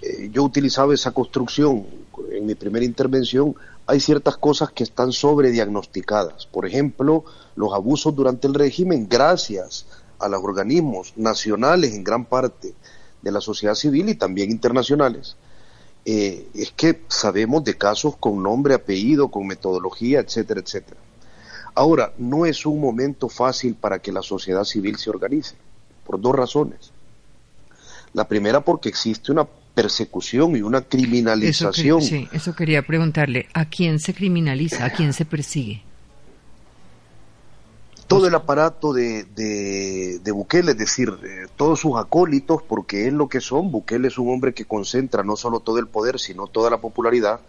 [0.03, 1.87] eh, yo utilizaba esa construcción
[2.31, 3.57] en mi primera intervención.
[3.87, 6.45] Hay ciertas cosas que están sobrediagnosticadas.
[6.45, 7.25] Por ejemplo,
[7.55, 9.87] los abusos durante el régimen, gracias
[10.19, 12.75] a los organismos nacionales en gran parte,
[13.23, 15.37] de la sociedad civil y también internacionales,
[16.05, 21.01] eh, es que sabemos de casos con nombre, apellido, con metodología, etcétera, etcétera.
[21.75, 25.57] Ahora, no es un momento fácil para que la sociedad civil se organice,
[26.05, 26.93] por dos razones.
[28.15, 32.01] La primera porque existe una persecución y una criminalización.
[32.01, 34.87] sí, eso quería preguntarle, ¿a quién se criminaliza?
[34.87, 35.83] ¿A quién se persigue?
[38.07, 43.29] Todo el aparato de, de, Bukele, es decir, eh, todos sus acólitos, porque es lo
[43.29, 43.71] que son.
[43.71, 47.41] Bukele es un hombre que concentra no solo todo el poder, sino toda la popularidad.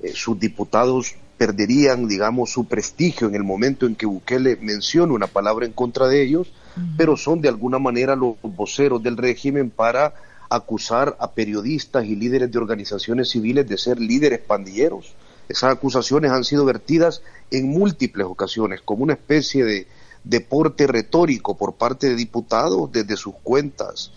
[0.00, 5.26] Eh, sus diputados perderían, digamos, su prestigio en el momento en que Bukele mencione una
[5.26, 6.52] palabra en contra de ellos,
[6.96, 10.14] pero son de alguna manera los voceros del régimen para
[10.50, 15.14] acusar a periodistas y líderes de organizaciones civiles de ser líderes pandilleros.
[15.48, 19.86] Esas acusaciones han sido vertidas en múltiples ocasiones como una especie de,
[20.26, 24.10] deporte retórico por parte de diputados desde sus cuentas.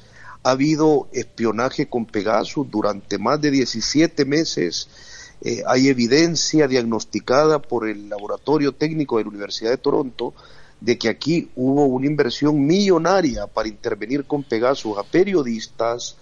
[0.43, 4.89] Ha habido espionaje con Pegasus durante más de 17 meses.
[5.41, 10.33] Eh, hay evidencia diagnosticada por el Laboratorio Técnico de la Universidad de Toronto
[10.81, 16.15] de que aquí hubo una inversión millonaria para intervenir con Pegasus a periodistas,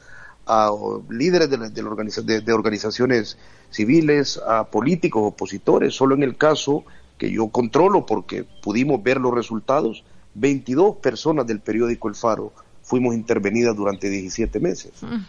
[0.48, 0.72] a
[1.10, 3.38] líderes de, de organizaciones
[3.70, 5.94] civiles, a políticos opositores.
[5.94, 6.84] Solo en el caso
[7.18, 10.04] que yo controlo porque pudimos ver los resultados,
[10.36, 12.54] 22 personas del periódico El Faro
[12.84, 14.92] fuimos intervenidas durante 17 meses.
[15.02, 15.24] Mm,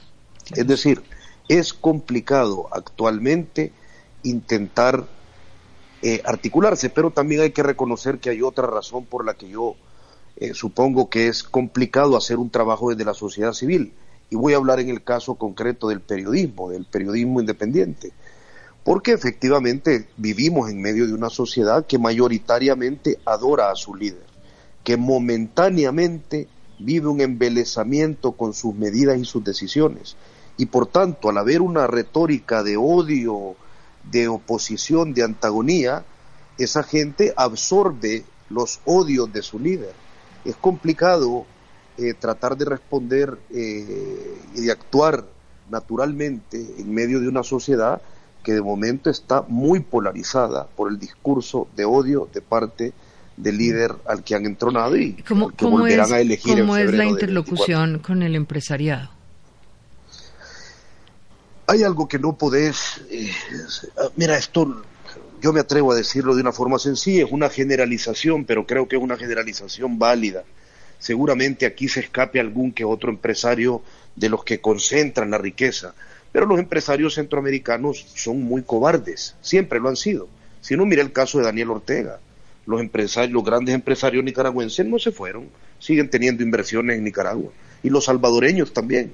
[0.54, 1.02] es decir,
[1.48, 3.72] es complicado actualmente
[4.22, 5.06] intentar
[6.02, 9.74] eh, articularse, pero también hay que reconocer que hay otra razón por la que yo
[10.36, 13.92] eh, supongo que es complicado hacer un trabajo desde la sociedad civil.
[14.30, 18.12] Y voy a hablar en el caso concreto del periodismo, del periodismo independiente
[18.88, 24.24] porque efectivamente vivimos en medio de una sociedad que mayoritariamente adora a su líder,
[24.82, 26.48] que momentáneamente
[26.78, 30.16] vive un embelezamiento con sus medidas y sus decisiones.
[30.56, 33.56] Y por tanto, al haber una retórica de odio,
[34.10, 36.06] de oposición, de antagonía,
[36.56, 39.92] esa gente absorbe los odios de su líder.
[40.46, 41.44] Es complicado
[41.98, 45.26] eh, tratar de responder eh, y de actuar
[45.68, 48.00] naturalmente en medio de una sociedad
[48.48, 52.94] que de momento está muy polarizada por el discurso de odio de parte
[53.36, 55.34] del líder al que han entronado y que
[55.66, 56.58] volverán a elegir.
[56.58, 59.10] ¿Cómo es la interlocución con el empresariado?
[61.66, 63.02] Hay algo que no podés.
[63.10, 63.30] Eh,
[64.16, 64.82] mira, esto
[65.42, 68.96] yo me atrevo a decirlo de una forma sencilla, es una generalización, pero creo que
[68.96, 70.44] es una generalización válida.
[70.98, 73.82] Seguramente aquí se escape algún que otro empresario
[74.16, 75.92] de los que concentran la riqueza,
[76.32, 80.28] pero los empresarios centroamericanos son muy cobardes, siempre lo han sido.
[80.60, 82.20] Si uno mira el caso de Daniel Ortega,
[82.66, 87.50] los empresarios, los grandes empresarios nicaragüenses no se fueron, siguen teniendo inversiones en Nicaragua
[87.82, 89.12] y los salvadoreños también.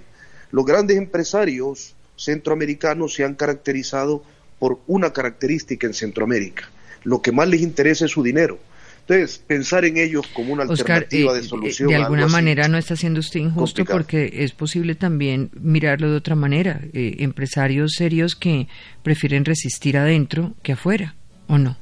[0.50, 4.22] Los grandes empresarios centroamericanos se han caracterizado
[4.58, 6.68] por una característica en Centroamérica.
[7.02, 8.58] Lo que más les interesa es su dinero.
[9.06, 11.88] Entonces, pensar en ellos como una alternativa eh, de solución.
[11.90, 16.34] De alguna manera no está siendo usted injusto porque es posible también mirarlo de otra
[16.34, 16.80] manera.
[16.94, 18.66] Eh, empresarios serios que
[19.02, 21.16] prefieren resistir adentro que afuera,
[21.48, 21.76] ¿o no?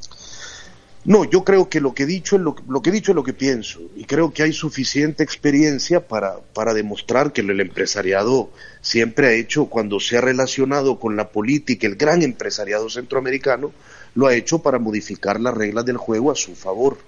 [1.05, 3.25] No, yo creo que lo que he dicho es lo, que he dicho es lo
[3.25, 9.27] que pienso y creo que hay suficiente experiencia para, para demostrar que el empresariado siempre
[9.27, 13.73] ha hecho cuando se ha relacionado con la política, el gran empresariado centroamericano
[14.15, 16.99] lo ha hecho para modificar las reglas del juego a su favor.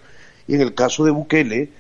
[0.46, 1.70] Y en el caso de Bukele,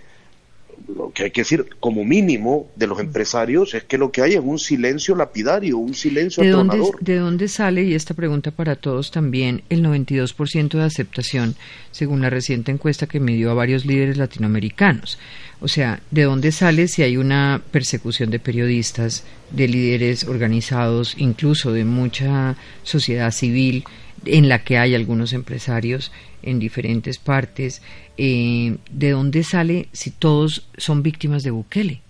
[0.96, 4.34] lo que hay que decir como mínimo de los empresarios es que lo que hay
[4.34, 8.76] es un silencio lapidario, un silencio ¿De Dónde, ¿De dónde sale, y esta pregunta para
[8.76, 11.54] todos también, el 92% de aceptación
[11.90, 15.18] según la reciente encuesta que midió a varios líderes latinoamericanos?
[15.60, 21.72] O sea, ¿de dónde sale si hay una persecución de periodistas, de líderes organizados, incluso
[21.72, 23.84] de mucha sociedad civil?
[24.26, 27.82] en la que hay algunos empresarios en diferentes partes.
[28.16, 32.00] Eh, ¿De dónde sale si todos son víctimas de Bukele?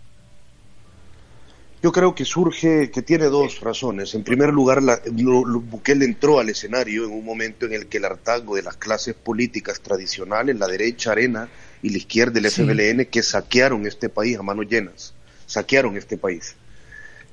[1.83, 4.15] Yo creo que surge, que tiene dos razones.
[4.15, 8.07] En primer lugar, la, Bukele entró al escenario en un momento en el que el
[8.07, 11.51] hartazgo de las clases políticas tradicionales, la derecha arena
[11.83, 15.13] y la izquierda del FBLN, que saquearon este país a manos llenas,
[15.45, 16.57] saquearon este país.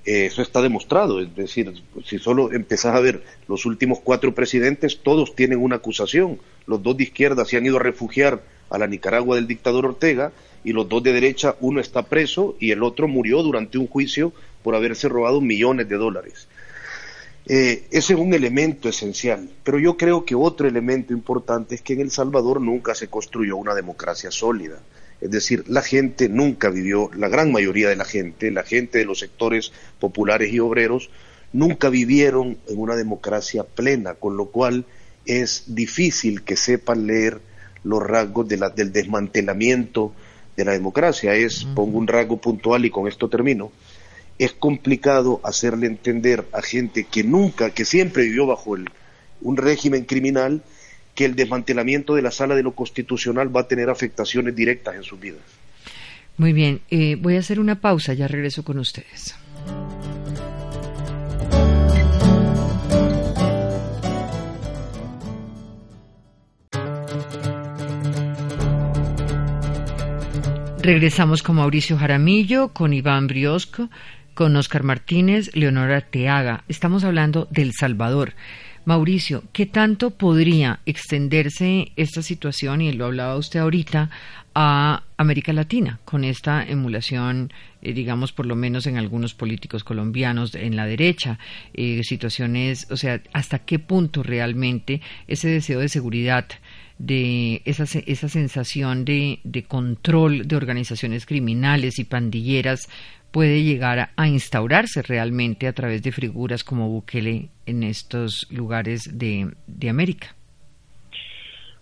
[0.03, 1.71] Eh, eso está demostrado, es decir,
[2.05, 6.39] si solo empezás a ver los últimos cuatro presidentes, todos tienen una acusación.
[6.65, 10.31] Los dos de izquierda se han ido a refugiar a la Nicaragua del dictador Ortega
[10.63, 14.33] y los dos de derecha, uno está preso y el otro murió durante un juicio
[14.63, 16.47] por haberse robado millones de dólares.
[17.47, 21.93] Eh, ese es un elemento esencial, pero yo creo que otro elemento importante es que
[21.93, 24.79] en El Salvador nunca se construyó una democracia sólida.
[25.19, 29.05] Es decir, la gente nunca vivió, la gran mayoría de la gente, la gente de
[29.05, 31.09] los sectores populares y obreros,
[31.53, 34.85] nunca vivieron en una democracia plena, con lo cual
[35.25, 37.41] es difícil que sepan leer
[37.83, 40.13] los rasgos de la, del desmantelamiento
[40.55, 41.33] de la democracia.
[41.35, 43.71] Es, pongo un rasgo puntual y con esto termino,
[44.37, 48.89] es complicado hacerle entender a gente que nunca, que siempre vivió bajo el,
[49.41, 50.63] un régimen criminal,
[51.15, 55.03] que el desmantelamiento de la sala de lo constitucional va a tener afectaciones directas en
[55.03, 55.41] sus vidas.
[56.37, 59.35] Muy bien, eh, voy a hacer una pausa, ya regreso con ustedes.
[70.83, 73.91] Regresamos con Mauricio Jaramillo, con Iván Briosco,
[74.33, 76.63] con Oscar Martínez, Leonora Teaga.
[76.67, 78.33] Estamos hablando del Salvador.
[78.85, 84.09] Mauricio, ¿qué tanto podría extenderse esta situación, y lo hablaba usted ahorita,
[84.55, 90.55] a América Latina con esta emulación, eh, digamos, por lo menos en algunos políticos colombianos
[90.55, 91.37] en la derecha,
[91.75, 96.45] eh, situaciones, o sea, hasta qué punto realmente ese deseo de seguridad
[97.05, 102.87] de esa, esa sensación de, de control de organizaciones criminales y pandilleras
[103.31, 109.51] puede llegar a, instaurarse realmente a través de figuras como Bukele en estos lugares de,
[109.89, 110.35] América.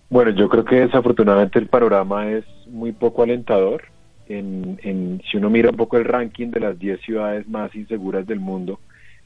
[0.10, 3.84] Bueno, yo creo que desafortunadamente el panorama es muy poco alentador.
[4.28, 8.40] En, si uno mira un poco el ranking de las 10 ciudades más inseguras del
[8.40, 8.80] mundo,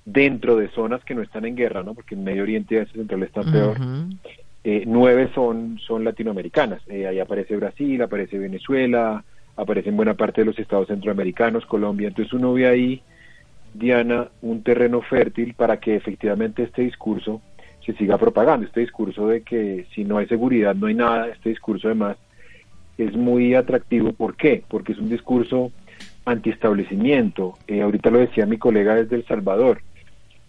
[0.06, 1.94] dentro de zonas que no están en guerra, ¿no?
[1.94, 3.78] porque en Medio Oriente y Asia Central está peor,
[4.64, 6.82] eh, nueve son, son latinoamericanas.
[6.88, 9.24] Eh, ahí aparece Brasil, aparece Venezuela,
[9.58, 12.08] aparece en buena parte de los estados centroamericanos, Colombia.
[12.08, 13.02] Entonces uno ve ahí,
[13.74, 17.42] Diana, un terreno fértil para que efectivamente este discurso
[17.86, 18.66] se siga propagando.
[18.66, 22.18] Este discurso de que si no hay seguridad no hay nada, este discurso además
[22.98, 24.14] es muy atractivo.
[24.14, 24.64] ¿Por qué?
[24.68, 25.72] Porque es un discurso
[26.26, 27.58] antiestablecimiento.
[27.68, 29.82] Eh, ahorita lo decía mi colega desde El Salvador.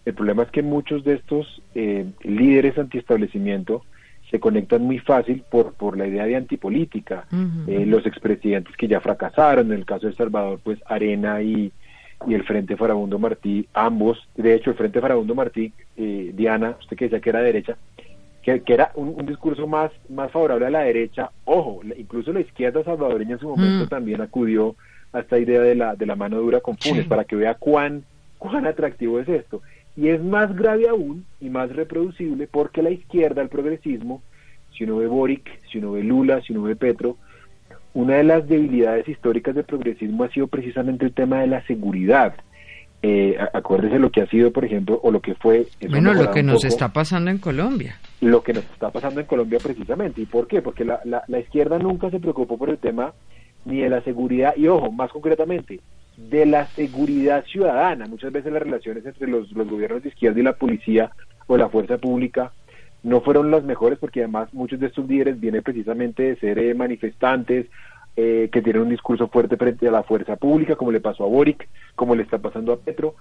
[0.04, 3.82] El problema es que muchos de estos eh, líderes antiestablecimiento
[4.30, 7.26] se conectan muy fácil por, por la idea de antipolítica.
[7.66, 11.72] Eh, los expresidentes que ya fracasaron, en el caso de El Salvador, pues Arena y,
[12.26, 16.96] y el Frente Farabundo Martí, ambos, de hecho el Frente Farabundo Martí, eh, Diana, usted
[16.96, 17.76] que decía que era derecha,
[18.42, 21.30] que, era un, discurso más, más favorable a la derecha.
[21.44, 23.88] Ojo, incluso la izquierda salvadoreña en su momento mm.
[23.88, 24.76] también acudió
[25.12, 28.04] a esta idea de la, de la mano dura con Funes, para que vea cuán,
[28.38, 29.62] cuán atractivo es esto.
[29.96, 34.22] Y es más grave aún y más reproducible porque la izquierda, el progresismo,
[34.76, 37.16] si uno ve Boric, si uno ve Lula, si uno ve Petro,
[37.92, 42.34] una de las debilidades históricas del progresismo ha sido precisamente el tema de la seguridad.
[43.02, 45.66] Eh, acuérdese lo que ha sido, por ejemplo, o lo que fue...
[45.90, 48.00] Bueno, lo que nos está pasando en Colombia.
[48.20, 50.22] Lo que nos está pasando en Colombia precisamente.
[50.22, 50.62] ¿Y por qué?
[50.62, 53.12] Porque la, la, izquierda nunca se preocupó por el tema
[53.66, 55.80] ni de la seguridad, y ojo, más concretamente,
[56.16, 58.06] de la seguridad ciudadana.
[58.06, 61.10] Muchas veces las relaciones entre los, los gobiernos de izquierda y la policía
[61.46, 62.52] o la fuerza pública
[63.02, 66.74] no fueron las mejores porque además muchos de estos líderes vienen precisamente de ser eh,
[66.74, 67.66] manifestantes
[68.16, 71.28] eh, que tienen un discurso fuerte frente a la fuerza pública, como le pasó a
[71.28, 73.14] Boric, como le está pasando a Petro.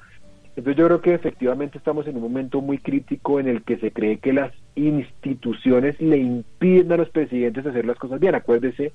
[0.55, 3.91] Entonces yo creo que efectivamente estamos en un momento muy crítico en el que se
[3.91, 8.35] cree que las instituciones le impiden a los presidentes hacer las cosas bien.
[8.35, 8.93] Acuérdese,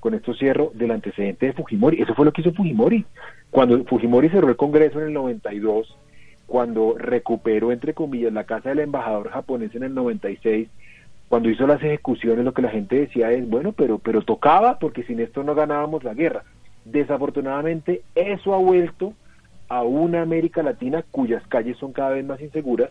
[0.00, 2.00] con esto cierro, del antecedente de Fujimori.
[2.00, 3.04] Eso fue lo que hizo Fujimori.
[3.50, 5.96] Cuando Fujimori cerró el Congreso en el 92,
[6.46, 10.68] cuando recuperó, entre comillas, la casa del embajador japonés en el 96,
[11.28, 15.02] cuando hizo las ejecuciones, lo que la gente decía es, bueno, pero, pero tocaba porque
[15.02, 16.44] sin esto no ganábamos la guerra.
[16.84, 19.12] Desafortunadamente, eso ha vuelto
[19.68, 22.90] a una América Latina cuyas calles son cada vez más inseguras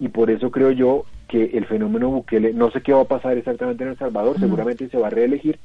[0.00, 3.36] y por eso creo yo que el fenómeno Bukele, no sé qué va a pasar
[3.38, 5.58] exactamente en El Salvador, seguramente se va a reelegir,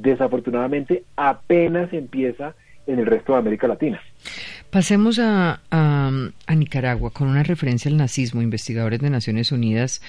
[0.00, 2.54] desafortunadamente apenas empieza
[2.86, 4.00] en el resto de América Latina.
[4.70, 8.42] Pasemos a, a, Nicaragua con una referencia al nazismo.
[8.42, 10.02] Investigadores de Naciones Unidas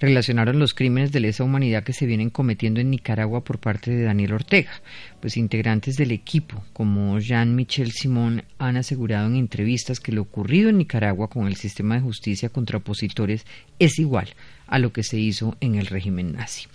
[0.00, 4.02] relacionaron los crímenes de lesa humanidad que se vienen cometiendo en Nicaragua por parte de
[4.02, 4.72] Daniel Ortega.
[5.20, 10.78] Pues integrantes del equipo, como Jean-Michel Simón, han asegurado en entrevistas que lo ocurrido en
[10.78, 13.46] Nicaragua con el sistema de justicia contra opositores
[13.78, 14.28] es igual
[14.72, 16.66] a lo que se hizo en el régimen nazi.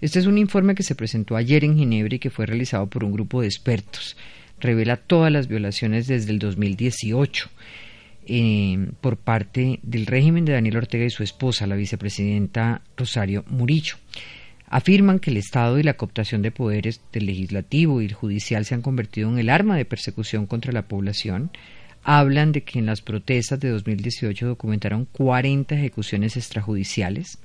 [0.00, 3.02] Este es un informe que se presentó ayer en Ginebra y que fue realizado por
[3.02, 4.16] un grupo de expertos
[4.60, 7.50] revela todas las violaciones desde el 2018
[8.28, 13.96] eh, por parte del régimen de Daniel Ortega y su esposa, la vicepresidenta Rosario Murillo.
[14.68, 18.74] Afirman que el Estado y la cooptación de poderes del legislativo y el judicial se
[18.74, 21.50] han convertido en el arma de persecución contra la población.
[22.08, 27.38] Hablan de que en las protestas de 2018 documentaron 40 ejecuciones extrajudiciales,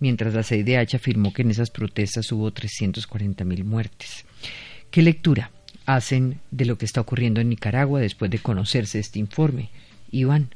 [0.00, 4.26] mientras la CIDH afirmó que en esas protestas hubo 340.000 muertes.
[4.90, 5.50] ¿Qué lectura
[5.88, 9.70] hacen de lo que está ocurriendo en Nicaragua después de conocerse este informe.
[10.10, 10.48] Iván.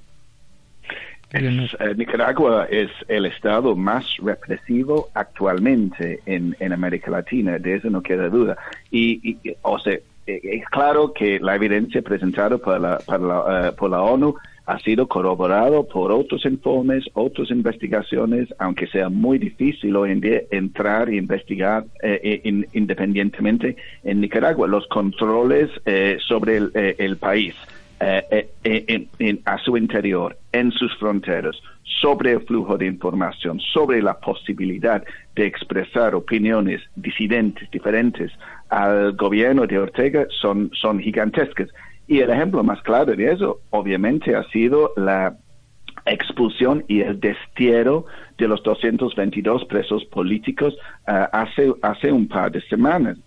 [1.33, 8.29] Eh, Nicaragua es el estado más represivo actualmente en, América Latina, de eso no queda
[8.29, 8.59] duda.
[8.91, 9.99] Y, o sea,
[10.43, 14.35] es claro que la evidencia presentada por la, eh, por la ONU
[14.67, 20.43] ha sido corroborado por otros informes, otras investigaciones, aunque sea muy difícil hoy en día
[20.51, 24.69] entrar e investigar eh, eh, independientemente en Nicaragua.
[24.69, 27.55] Los controles eh, sobre el, país.
[29.45, 31.57] A su interior, en sus fronteras,
[32.01, 38.33] sobre el flujo de información, sobre la posibilidad de expresar opiniones disidentes, diferentes
[38.71, 41.69] al gobierno de Ortega, son, gigantescas.
[42.09, 45.37] Y el ejemplo más claro de eso, obviamente, ha sido la
[46.07, 48.07] expulsión y el destierro
[48.39, 53.19] de los 222 presos políticos hace, hace un par de semanas.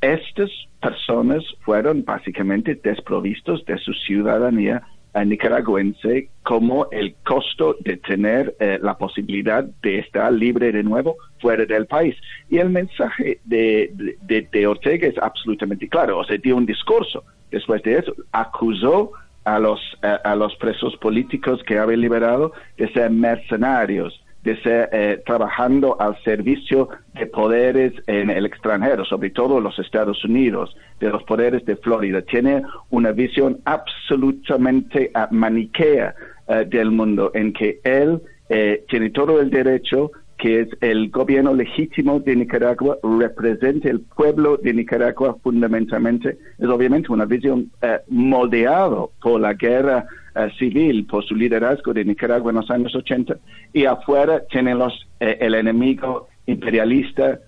[0.00, 4.82] Estas personas fueron básicamente desprovistos de su ciudadanía
[5.24, 11.66] nicaragüense como el costo de tener eh, la posibilidad de estar libre de nuevo fuera
[11.66, 12.16] del país.
[12.48, 13.92] Y el mensaje de,
[14.22, 19.12] de, Ortega es absolutamente claro, o sea, dio un discurso después de eso, acusó
[19.44, 25.22] a los, a, los presos políticos que había liberado de ser mercenarios, de ser eh,
[25.24, 31.22] trabajando al servicio de poderes en el extranjero, sobre todo los Estados Unidos, de los
[31.24, 32.22] poderes de Florida.
[32.22, 36.14] Tiene una visión absolutamente uh, maniquea
[36.46, 41.54] uh, del mundo en que él eh, tiene todo el derecho que es el gobierno
[41.54, 49.04] legítimo de Nicaragua, representa el pueblo de Nicaragua fundamentalmente, es obviamente una visión eh, moldeada
[49.22, 53.36] por la guerra eh, civil, por su liderazgo de Nicaragua en los años 80,
[53.72, 57.38] y afuera tienen los, eh, el enemigo imperialista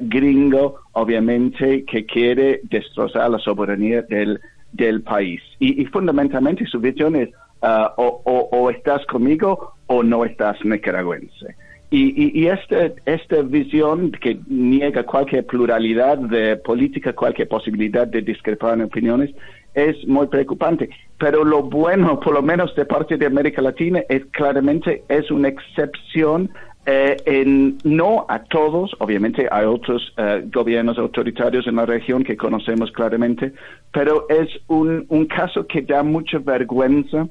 [0.00, 4.40] gringo, obviamente, que quiere destrozar la soberanía del,
[4.72, 5.40] del país.
[5.60, 7.28] Y, fundamentalmente su visión es
[7.60, 11.54] o, o estás conmigo o no estás nicaragüense.
[11.94, 18.74] Y, y, esta, esta visión que niega cualquier pluralidad de política, cualquier posibilidad de discrepar
[18.74, 19.30] en opiniones,
[19.74, 20.88] es muy preocupante.
[21.18, 25.48] Pero lo bueno, por lo menos de parte de América Latina, es claramente es una
[25.48, 26.50] excepción
[26.84, 32.36] Eh, en, no a todos, obviamente hay otros eh, gobiernos autoritarios en la región que
[32.36, 33.52] conocemos claramente,
[33.92, 37.28] pero es un, un caso que da mucha vergüenza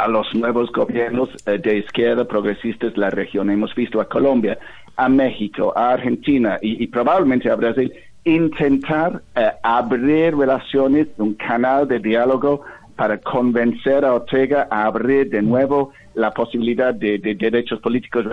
[0.00, 3.50] a los nuevos gobiernos eh, de izquierda progresistas de la región.
[3.50, 4.58] Hemos visto a Colombia,
[4.96, 7.92] a México, a Argentina y, probablemente a Brasil
[8.24, 9.22] intentar
[9.62, 12.62] abrir relaciones, un canal de diálogo
[12.96, 18.26] para convencer a Ortega a abrir de nuevo la posibilidad de, derechos políticos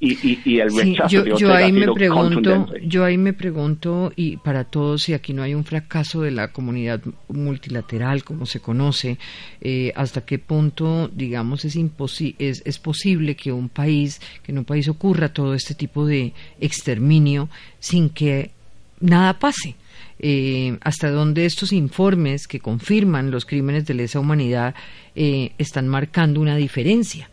[0.00, 4.12] y, y, el rechazo yo, de Ortega yo ahí me pregunto, yo ahí me pregunto
[4.16, 8.60] y para todos si aquí no hay un fracaso de la comunidad multilateral como se
[8.60, 9.18] conoce,
[9.60, 11.76] eh, hasta qué punto digamos es
[12.38, 16.32] es, es posible que un país que en un país ocurra todo este tipo de
[16.60, 17.48] exterminio
[17.78, 18.50] sin que
[19.00, 19.76] nada pase.
[20.18, 24.74] Eh, hasta dónde estos informes que confirman los crímenes de lesa humanidad
[25.14, 27.28] eh, están marcando una diferencia.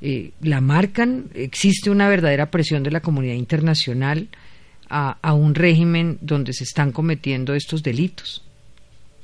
[0.00, 4.28] Eh, la marcan, existe una verdadera presión de la comunidad internacional
[4.90, 8.44] a, a un régimen donde se están cometiendo estos delitos.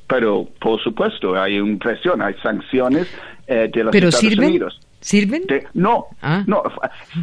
[0.08, 3.06] Pero, por supuesto, hay una presión, hay sanciones
[3.46, 4.80] de los Estados Unidos.
[5.00, 5.44] ¿Sirven?
[5.72, 6.44] no, ah.
[6.46, 6.62] no,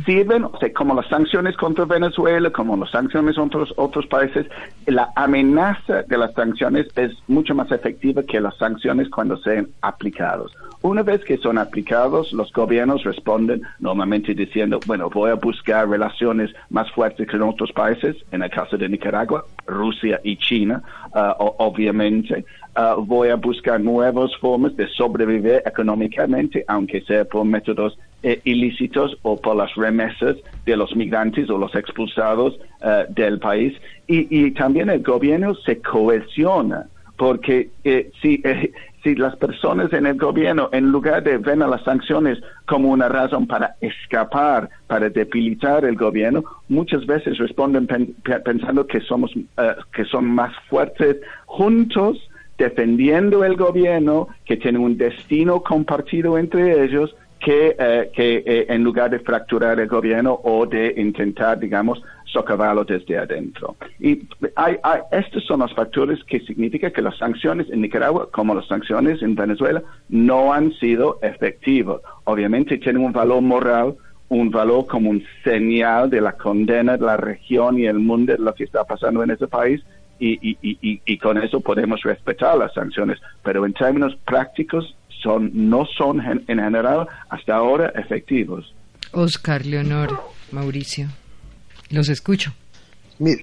[0.06, 4.48] sirven como las sanciones contra Venezuela, como las sanciones contra otros, otros países.
[4.88, 10.52] La amenaza de las sanciones es mucho más efectiva que las sanciones cuando sean aplicados.
[10.82, 16.52] Una vez que son aplicados, los gobiernos responden normalmente diciendo, bueno, voy a buscar relaciones
[16.70, 20.82] más fuertes que en otros países, en el caso de Nicaragua, Rusia y China,
[21.14, 22.46] uh, obviamente.
[22.76, 29.18] Uh, voy a buscar nuevas formas de sobrevivir económicamente, aunque sea por métodos eh, ilícitos
[29.24, 32.60] o por las remesas de los migrantes o los expulsados
[33.10, 33.74] del país.
[34.08, 36.88] Y, y también el gobierno se cohesiona
[37.18, 38.72] porque eh, si, eh,
[39.04, 43.10] si las personas en el gobierno, en lugar de ver a las sanciones como una
[43.10, 47.88] razón para escapar, para debilitar el gobierno, muchas veces responden
[48.44, 54.98] pensando que somos, eh, que son más fuertes juntos, defendiendo el gobierno, que tienen un
[54.98, 60.66] destino compartido entre ellos, que, eh, que eh, en lugar de fracturar el gobierno o
[60.66, 63.76] de intentar, digamos, socavarlo desde adentro.
[64.00, 64.78] Y hay,
[65.12, 69.36] estos son los factores que significan que las sanciones en Nicaragua, como las sanciones en
[69.36, 72.02] Venezuela, no han sido efectivas.
[72.26, 73.96] Obviamente tienen un valor moral,
[74.30, 78.40] un valor como un señal de la condena de la región y el mundo de
[78.40, 79.82] lo que está pasando en ese país,
[80.20, 83.20] y, y, y, y, con eso podemos respetar las sanciones.
[83.44, 84.96] Pero en términos prácticos,
[85.28, 88.74] son, no son en general hasta ahora efectivos.
[89.12, 90.22] Oscar, Leonor,
[90.52, 91.08] Mauricio,
[91.90, 92.54] los escucho.
[93.20, 93.42] Mira,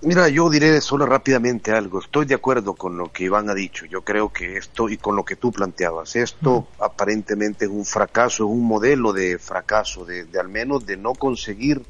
[0.00, 2.00] mira, yo diré solo rápidamente algo.
[2.00, 3.84] Estoy de acuerdo con lo que Iván ha dicho.
[3.86, 8.44] Yo creo que esto, y con lo que tú planteabas, esto aparentemente es un fracaso,
[8.44, 11.82] es un modelo de fracaso, de, de al menos de no conseguir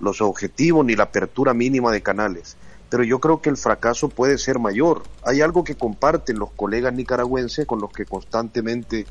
[0.00, 2.56] los objetivos ni la apertura mínima de canales
[2.90, 5.04] pero yo creo que el fracaso puede ser mayor.
[5.24, 9.06] Hay algo que comparten los colegas nicaragüenses con los que constantemente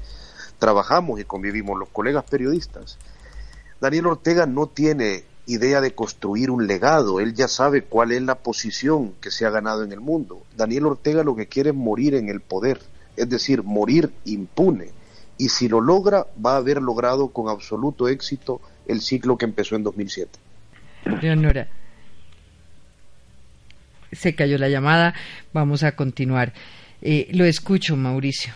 [0.60, 3.00] trabajamos y convivimos, los colegas periodistas.
[3.80, 8.36] Daniel Ortega no tiene idea de construir un legado, él ya sabe cuál es la
[8.36, 10.44] posición que se ha ganado en el mundo.
[10.56, 12.82] Daniel Ortega lo que quiere es morir en el poder,
[13.16, 14.92] es decir, morir impune.
[15.38, 19.78] Y si lo logra, va a haber logrado con absoluto éxito el ciclo que empezó
[19.78, 20.38] en 2007.
[21.22, 21.68] Leonora,
[24.12, 25.14] se cayó la llamada.
[25.54, 26.54] Vamos a continuar.
[27.02, 28.54] Eh, lo escucho, Mauricio.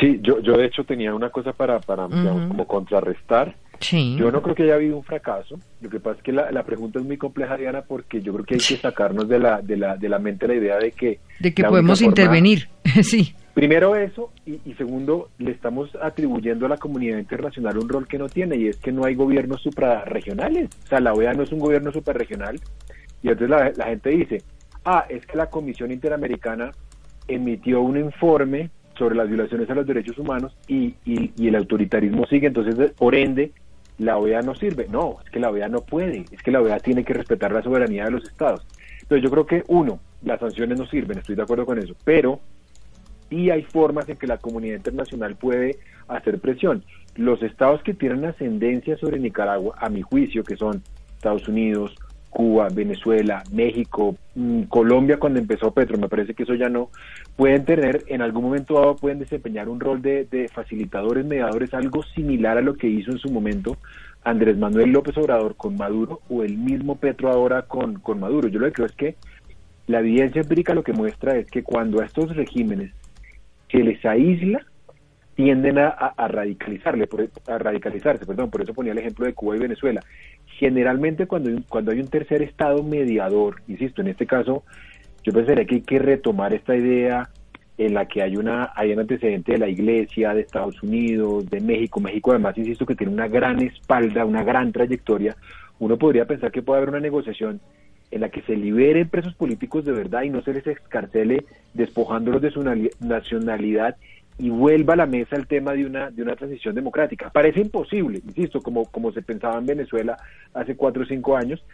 [0.00, 3.56] Sí, yo, yo de hecho tenía una cosa para, para como contrarrestar.
[3.80, 4.14] Sí.
[4.16, 5.58] Yo no creo que haya habido un fracaso.
[5.80, 8.44] Lo que pasa es que la, la, pregunta es muy compleja, Diana, porque yo creo
[8.44, 11.18] que hay que sacarnos de la, de la, de la mente la idea de que...
[11.40, 12.68] De que podemos intervenir,
[13.02, 13.34] sí.
[13.54, 18.18] Primero eso, y, y, segundo, le estamos atribuyendo a la comunidad internacional un rol que
[18.18, 20.70] no tiene, y es que no hay gobiernos suprarregionales.
[20.84, 22.60] O sea, la OEA no es un gobierno suprarregional.
[23.20, 24.42] Y entonces la, la gente dice,
[24.84, 26.72] Ah, es que la Comisión Interamericana
[27.28, 32.48] emitió un informe sobre las violaciones a los derechos humanos y, y, el autoritarismo sigue,
[32.48, 33.52] entonces, por ende,
[33.98, 34.86] la OEA no sirve.
[34.88, 37.62] No, es que la OEA no puede, es que la OEA tiene que respetar la
[37.62, 38.66] soberanía de los estados.
[39.00, 42.40] Entonces, yo creo que, uno, las sanciones no sirven, estoy de acuerdo con eso, pero
[43.28, 45.78] sí hay formas en que la comunidad internacional puede
[46.08, 46.84] hacer presión.
[47.14, 50.82] Los estados que tienen ascendencia sobre Nicaragua, a mi juicio, que son
[51.16, 51.94] Estados Unidos,
[52.32, 56.88] Cuba, Venezuela, México, mm, Colombia cuando empezó Petro, me parece que eso ya no,
[57.36, 62.56] pueden tener, en algún momento dado, pueden desempeñar un rol de, facilitadores, mediadores, algo similar
[62.56, 63.76] a lo que hizo en su momento
[64.24, 68.48] Andrés Manuel López Obrador con Maduro o el mismo Petro ahora con, con Maduro.
[68.48, 69.16] Yo lo que creo es que
[69.86, 72.92] la evidencia empírica lo que muestra es que cuando a estos regímenes
[73.70, 74.64] se les aísla,
[75.34, 77.08] tienden a, a, radicalizarle,
[77.46, 80.00] a radicalizarse, perdón, por eso ponía el ejemplo de Cuba y Venezuela
[80.62, 84.62] generalmente cuando hay, un, cuando hay un tercer estado mediador, insisto, en este caso,
[85.24, 87.28] yo pensaría que hay que retomar esta idea
[87.78, 91.60] en la que hay una hay un antecedente de la Iglesia, de Estados Unidos, de
[91.60, 91.98] México.
[91.98, 95.34] México además, insisto, que tiene una gran espalda, una gran trayectoria.
[95.80, 97.60] Uno podría pensar que puede haber una negociación
[98.12, 101.44] en la que se liberen presos políticos de verdad y no se les excarcele
[101.74, 102.62] despojándolos de su
[103.00, 103.96] nacionalidad
[104.38, 107.30] y vuelva a la mesa el tema de una de una transición democrática.
[107.30, 110.16] Parece imposible, insisto, como, como se pensaba en Venezuela
[110.54, 111.64] hace cuatro o cinco años,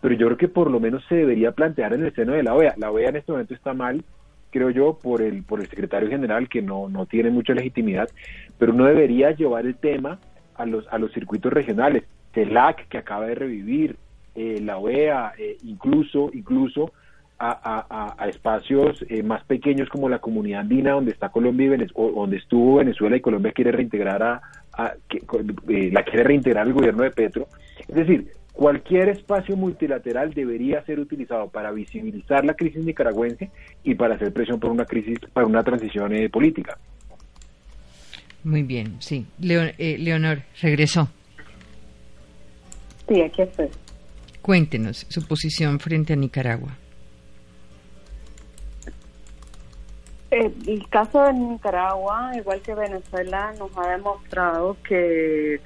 [0.00, 2.54] pero yo creo que por lo menos se debería plantear en el seno de la
[2.54, 2.74] OEA.
[2.76, 4.04] La OEA en este momento está mal,
[4.50, 8.08] creo yo, por el, por el secretario general, que no, no tiene mucha legitimidad,
[8.58, 10.18] pero uno debería llevar el tema
[10.54, 12.04] a los, a los circuitos regionales.
[12.32, 13.96] CELAC, que acaba de revivir,
[14.34, 16.92] eh, la OEA, eh, incluso, incluso
[17.38, 22.12] a, a, espacios eh, más pequeños como la comunidad andina, donde está Colombia y Venezuela,
[22.14, 24.40] donde estuvo Venezuela y Colombia quiere reintegrar a,
[25.08, 25.20] que,
[25.90, 27.46] la quiere reintegrar el gobierno de Petro.
[27.88, 33.50] Es decir, Cualquier espacio multilateral debería ser utilizado para visibilizar la crisis nicaragüense
[33.84, 36.78] y para hacer presión por una crisis, para una transición eh, política.
[38.44, 39.26] Muy bien, sí.
[39.42, 41.10] Eh, Leonor, regresó.
[43.06, 43.68] Sí, aquí estoy.
[44.40, 46.78] Cuéntenos su posición frente a Nicaragua.
[50.30, 55.60] El caso de Nicaragua, igual que Venezuela, nos ha demostrado que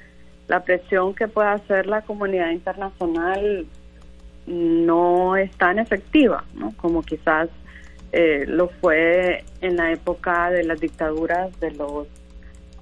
[0.47, 3.65] la presión que puede hacer la comunidad internacional
[4.45, 6.73] no es tan efectiva, ¿no?
[6.77, 7.49] como quizás
[8.11, 12.07] eh, lo fue en la época de las dictaduras de los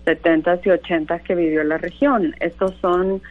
[0.06, 2.36] 70s y 80s que vivió la región.
[2.40, 3.22] Estos son,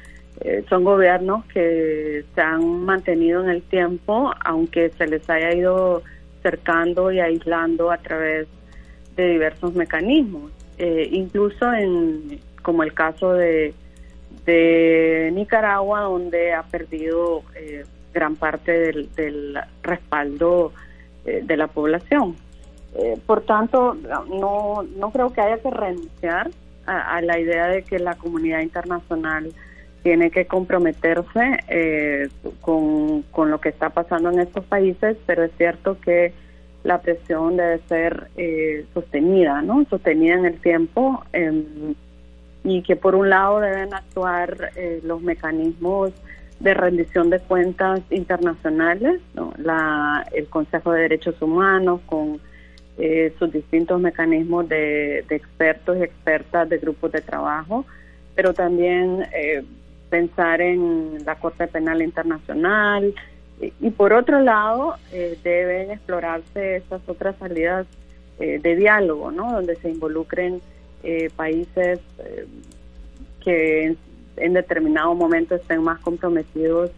[0.40, 6.02] eh, son gobiernos que se han mantenido en el tiempo, aunque se les haya ido
[6.48, 8.48] cercando y aislando a través
[9.16, 10.50] de diversos mecanismos.
[10.78, 13.74] Eh, incluso en, como el caso de
[15.34, 17.84] Nicaragua, donde ha perdido eh,
[18.14, 18.72] gran parte
[19.14, 20.72] del, respaldo
[21.26, 22.36] eh, de la población.
[23.26, 26.50] Por tanto, no, no creo que haya que renunciar
[26.86, 29.52] a, la idea de que la comunidad internacional
[30.02, 35.98] tiene que comprometerse con, con, lo que está pasando en estos países, pero es cierto
[36.00, 36.32] que
[36.84, 38.28] la presión debe ser
[38.94, 39.84] sostenida, ¿no?
[39.90, 41.24] Sostenida en el tiempo
[42.64, 46.12] y que por un lado deben actuar eh, los mecanismos
[46.60, 49.20] de rendición de cuentas internacionales,
[49.58, 52.40] la, el Consejo de Derechos Humanos con
[52.98, 57.86] eh, sus distintos mecanismos de, expertos y expertas de grupos de trabajo,
[58.34, 59.62] pero también eh,
[60.10, 63.14] pensar en la Corte Penal Internacional
[63.60, 64.94] y, por otro lado
[65.42, 67.86] deben explorarse esas otras salidas
[68.38, 69.52] de diálogo, ¿no?
[69.52, 70.60] donde se involucren
[71.04, 72.46] eh, países eh,
[73.44, 73.96] que
[74.36, 76.90] en, determinado momento estén más comprometidos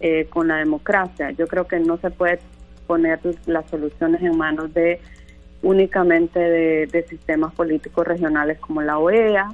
[0.00, 1.32] eh, con la democracia.
[1.32, 2.38] Yo creo que no se puede
[2.86, 5.00] poner las soluciones en manos de
[5.60, 9.50] únicamente de, sistemas políticos regionales como la OEA,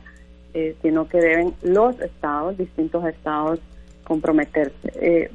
[0.82, 3.60] sino que deben los estados, distintos estados,
[4.04, 5.30] comprometerse.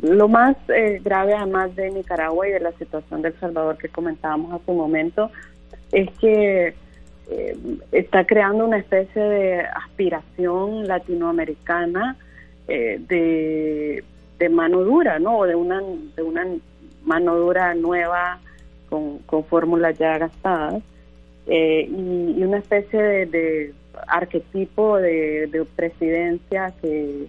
[0.00, 0.56] lo más
[1.02, 4.76] grave, además de Nicaragua y de la situación de El Salvador que comentábamos hace un
[4.76, 5.30] momento,
[5.90, 6.74] es que
[7.30, 7.56] eh,
[7.92, 12.16] está creando una especie de aspiración latinoamericana
[12.68, 15.38] eh, de, mano dura, ¿no?
[15.38, 15.80] O de una,
[16.16, 16.44] de una
[17.04, 18.40] mano dura nueva
[18.90, 20.82] con, con fórmulas ya gastadas
[21.46, 23.72] eh, y, una especie de,
[24.06, 27.26] arquetipo de, presidencia que,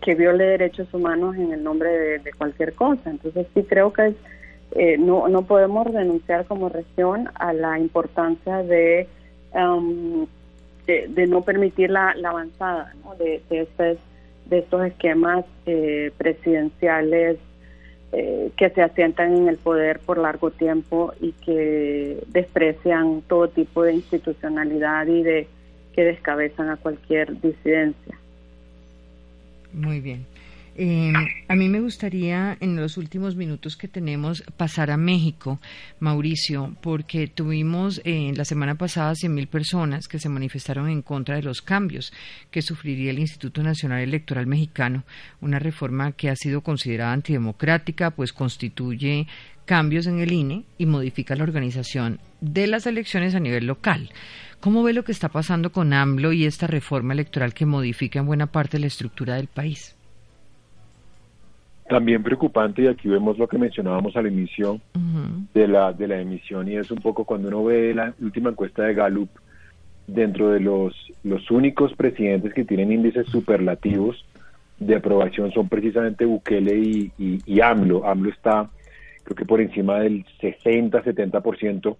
[0.00, 3.10] que viole derechos humanos en el nombre de, cualquier cosa.
[3.10, 4.14] Entonces sí creo que
[4.98, 9.06] no, no podemos renunciar como región a la importancia de
[9.54, 10.26] Um,
[10.86, 13.98] de, no permitir la, avanzada de, de,
[14.46, 17.38] de estos esquemas eh, presidenciales
[18.12, 23.84] eh, que se asientan en el poder por largo tiempo y que desprecian todo tipo
[23.84, 25.48] de institucionalidad y de
[25.94, 28.18] que descabezan a cualquier disidencia.
[29.72, 30.26] Muy bien.
[30.76, 31.12] Eh,
[31.46, 35.60] a mí me gustaría en los últimos minutos que tenemos pasar a México,
[36.00, 41.42] Mauricio, porque tuvimos eh, la semana pasada 100.000 personas que se manifestaron en contra de
[41.42, 42.12] los cambios
[42.50, 45.04] que sufriría el Instituto Nacional Electoral Mexicano,
[45.40, 49.28] una reforma que ha sido considerada antidemocrática, pues constituye
[49.66, 54.10] cambios en el INE y modifica la organización de las elecciones a nivel local.
[54.64, 58.24] ¿Cómo ve lo que está pasando con AMLO y esta reforma electoral que modifica en
[58.24, 59.94] buena parte la estructura del país?
[61.86, 64.80] También preocupante, y aquí vemos lo que mencionábamos al inicio
[65.52, 68.84] de, la, de la emisión, y es un poco cuando uno ve la última encuesta
[68.84, 69.28] de Gallup,
[70.06, 70.94] dentro de los,
[71.24, 74.24] los únicos presidentes que tienen índices superlativos,
[74.78, 77.12] de aprobación son precisamente Bukele y,
[77.44, 78.08] y, AMLO.
[78.08, 78.70] AMLO está,
[79.24, 81.96] creo que por encima del 60-70%,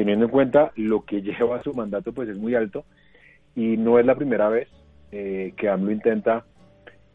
[0.00, 2.86] teniendo en cuenta lo que lleva su mandato, pues es muy alto
[3.54, 4.66] y no es la primera vez
[5.12, 6.46] eh, que AMLO intenta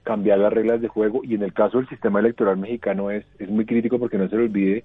[0.03, 3.49] cambiar las reglas de juego y en el caso del sistema electoral mexicano es, es
[3.49, 4.83] muy crítico porque no se le olvide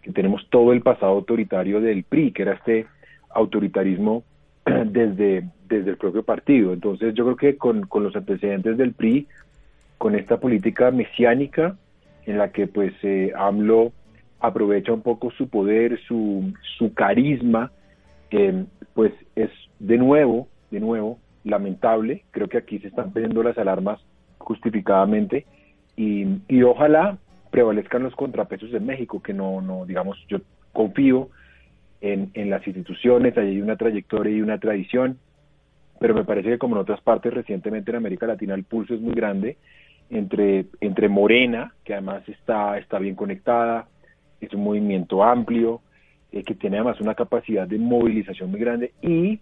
[0.00, 2.86] que tenemos todo el pasado autoritario del PRI, que era este
[3.30, 4.22] autoritarismo
[4.86, 6.72] desde, desde el propio partido.
[6.72, 9.26] Entonces yo creo que con, con los antecedentes del PRI,
[9.98, 11.74] con esta política mesiánica
[12.26, 13.90] en la que pues eh, AMLO
[14.40, 17.70] aprovecha un poco su poder, su, su carisma,
[18.94, 22.24] pues es de nuevo, de nuevo, lamentable.
[22.30, 24.00] Creo que aquí se están pidiendo las alarmas
[24.38, 25.46] justificadamente
[25.96, 27.18] y, y ojalá
[27.50, 30.38] prevalezcan los contrapesos en México, que no, no digamos, yo
[30.72, 31.28] confío
[32.00, 35.18] en, en las instituciones, hay una trayectoria y una tradición,
[35.98, 39.00] pero me parece que como en otras partes recientemente en América Latina el pulso es
[39.00, 39.58] muy grande
[40.08, 43.88] entre, entre Morena, que además está, está bien conectada,
[44.40, 45.80] es un movimiento amplio,
[46.32, 49.40] eh, que tiene además una capacidad de movilización muy grande, y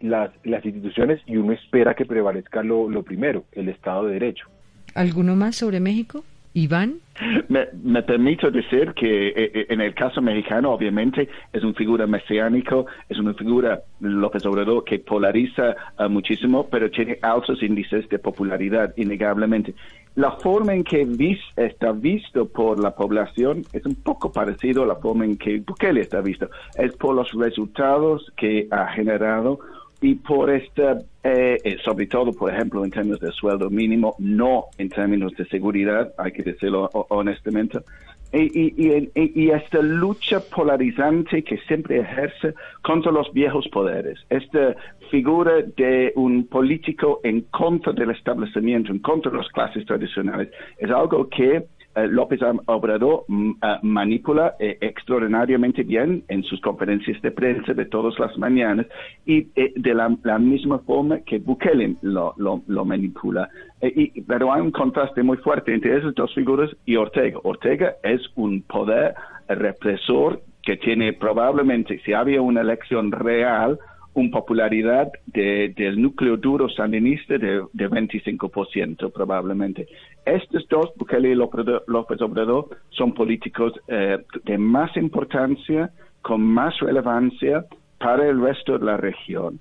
[0.00, 4.48] las, las instituciones, y uno espera que prevalezca lo, lo primero, el Estado de Derecho.
[4.94, 6.24] ¿Alguno más sobre México?
[6.56, 7.00] Iván.
[7.48, 12.06] Me, me, permito decir que eh, eh, en el caso mexicano, obviamente, es una figura
[12.06, 18.18] mesiánico, es una figura, López Obrador, que polariza uh, muchísimo, pero tiene altos índices de
[18.18, 19.74] popularidad, innegablemente.
[20.16, 24.86] La forma en que vis, está visto por la población es un poco parecido a
[24.86, 26.48] la forma en que Bukele está visto.
[26.78, 29.58] Es por los resultados que ha generado
[30.00, 34.64] y por esta, eh, eh, sobre todo, por ejemplo, en términos de sueldo mínimo, no
[34.78, 37.80] en términos de seguridad, hay que decirlo honestamente,
[38.42, 44.74] y, y, esta lucha polarizante que siempre ejerce contra los viejos poderes, esta
[45.10, 50.90] figura de un político en contra del establecimiento, en contra de las clases tradicionales, es
[50.90, 51.66] algo que
[52.08, 58.18] López Obrador mm, eh, manipula eh, extraordinariamente bien en sus conferencias de prensa de todas
[58.18, 58.86] las mañanas
[59.24, 63.48] y de la, misma forma que Bukele lo, lo, manipula.
[63.82, 67.38] Y, pero hay un contraste muy fuerte entre esas dos figuras y Ortega.
[67.42, 69.14] Ortega es un poder
[69.48, 73.78] represor que tiene probablemente, si había una elección real,
[74.16, 79.86] una popularidad del núcleo duro sandinista de, de 25% probablemente.
[80.24, 85.90] Estos dos, Bukele y López Obrador, son políticos eh, de más importancia,
[86.22, 87.66] con más relevancia
[87.98, 89.60] para el resto de la región.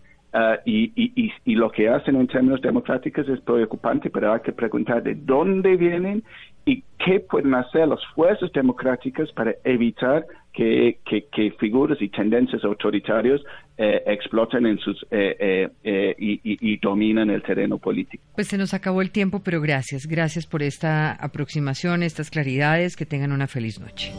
[0.65, 5.01] Y, y, y, lo que hacen en términos democráticos es preocupante, pero hay que preguntar
[5.01, 6.23] de dónde vienen
[6.66, 13.41] y qué pueden hacer las fuerzas democráticas para evitar que, que, figuras y tendencias autoritarias
[13.78, 18.24] eh, exploten en sus eh, eh, y, y, dominan el terreno político.
[18.36, 23.05] Pues se nos acabó el tiempo, pero gracias, gracias por esta aproximación, estas claridades, que
[23.05, 24.13] tengan una feliz noche.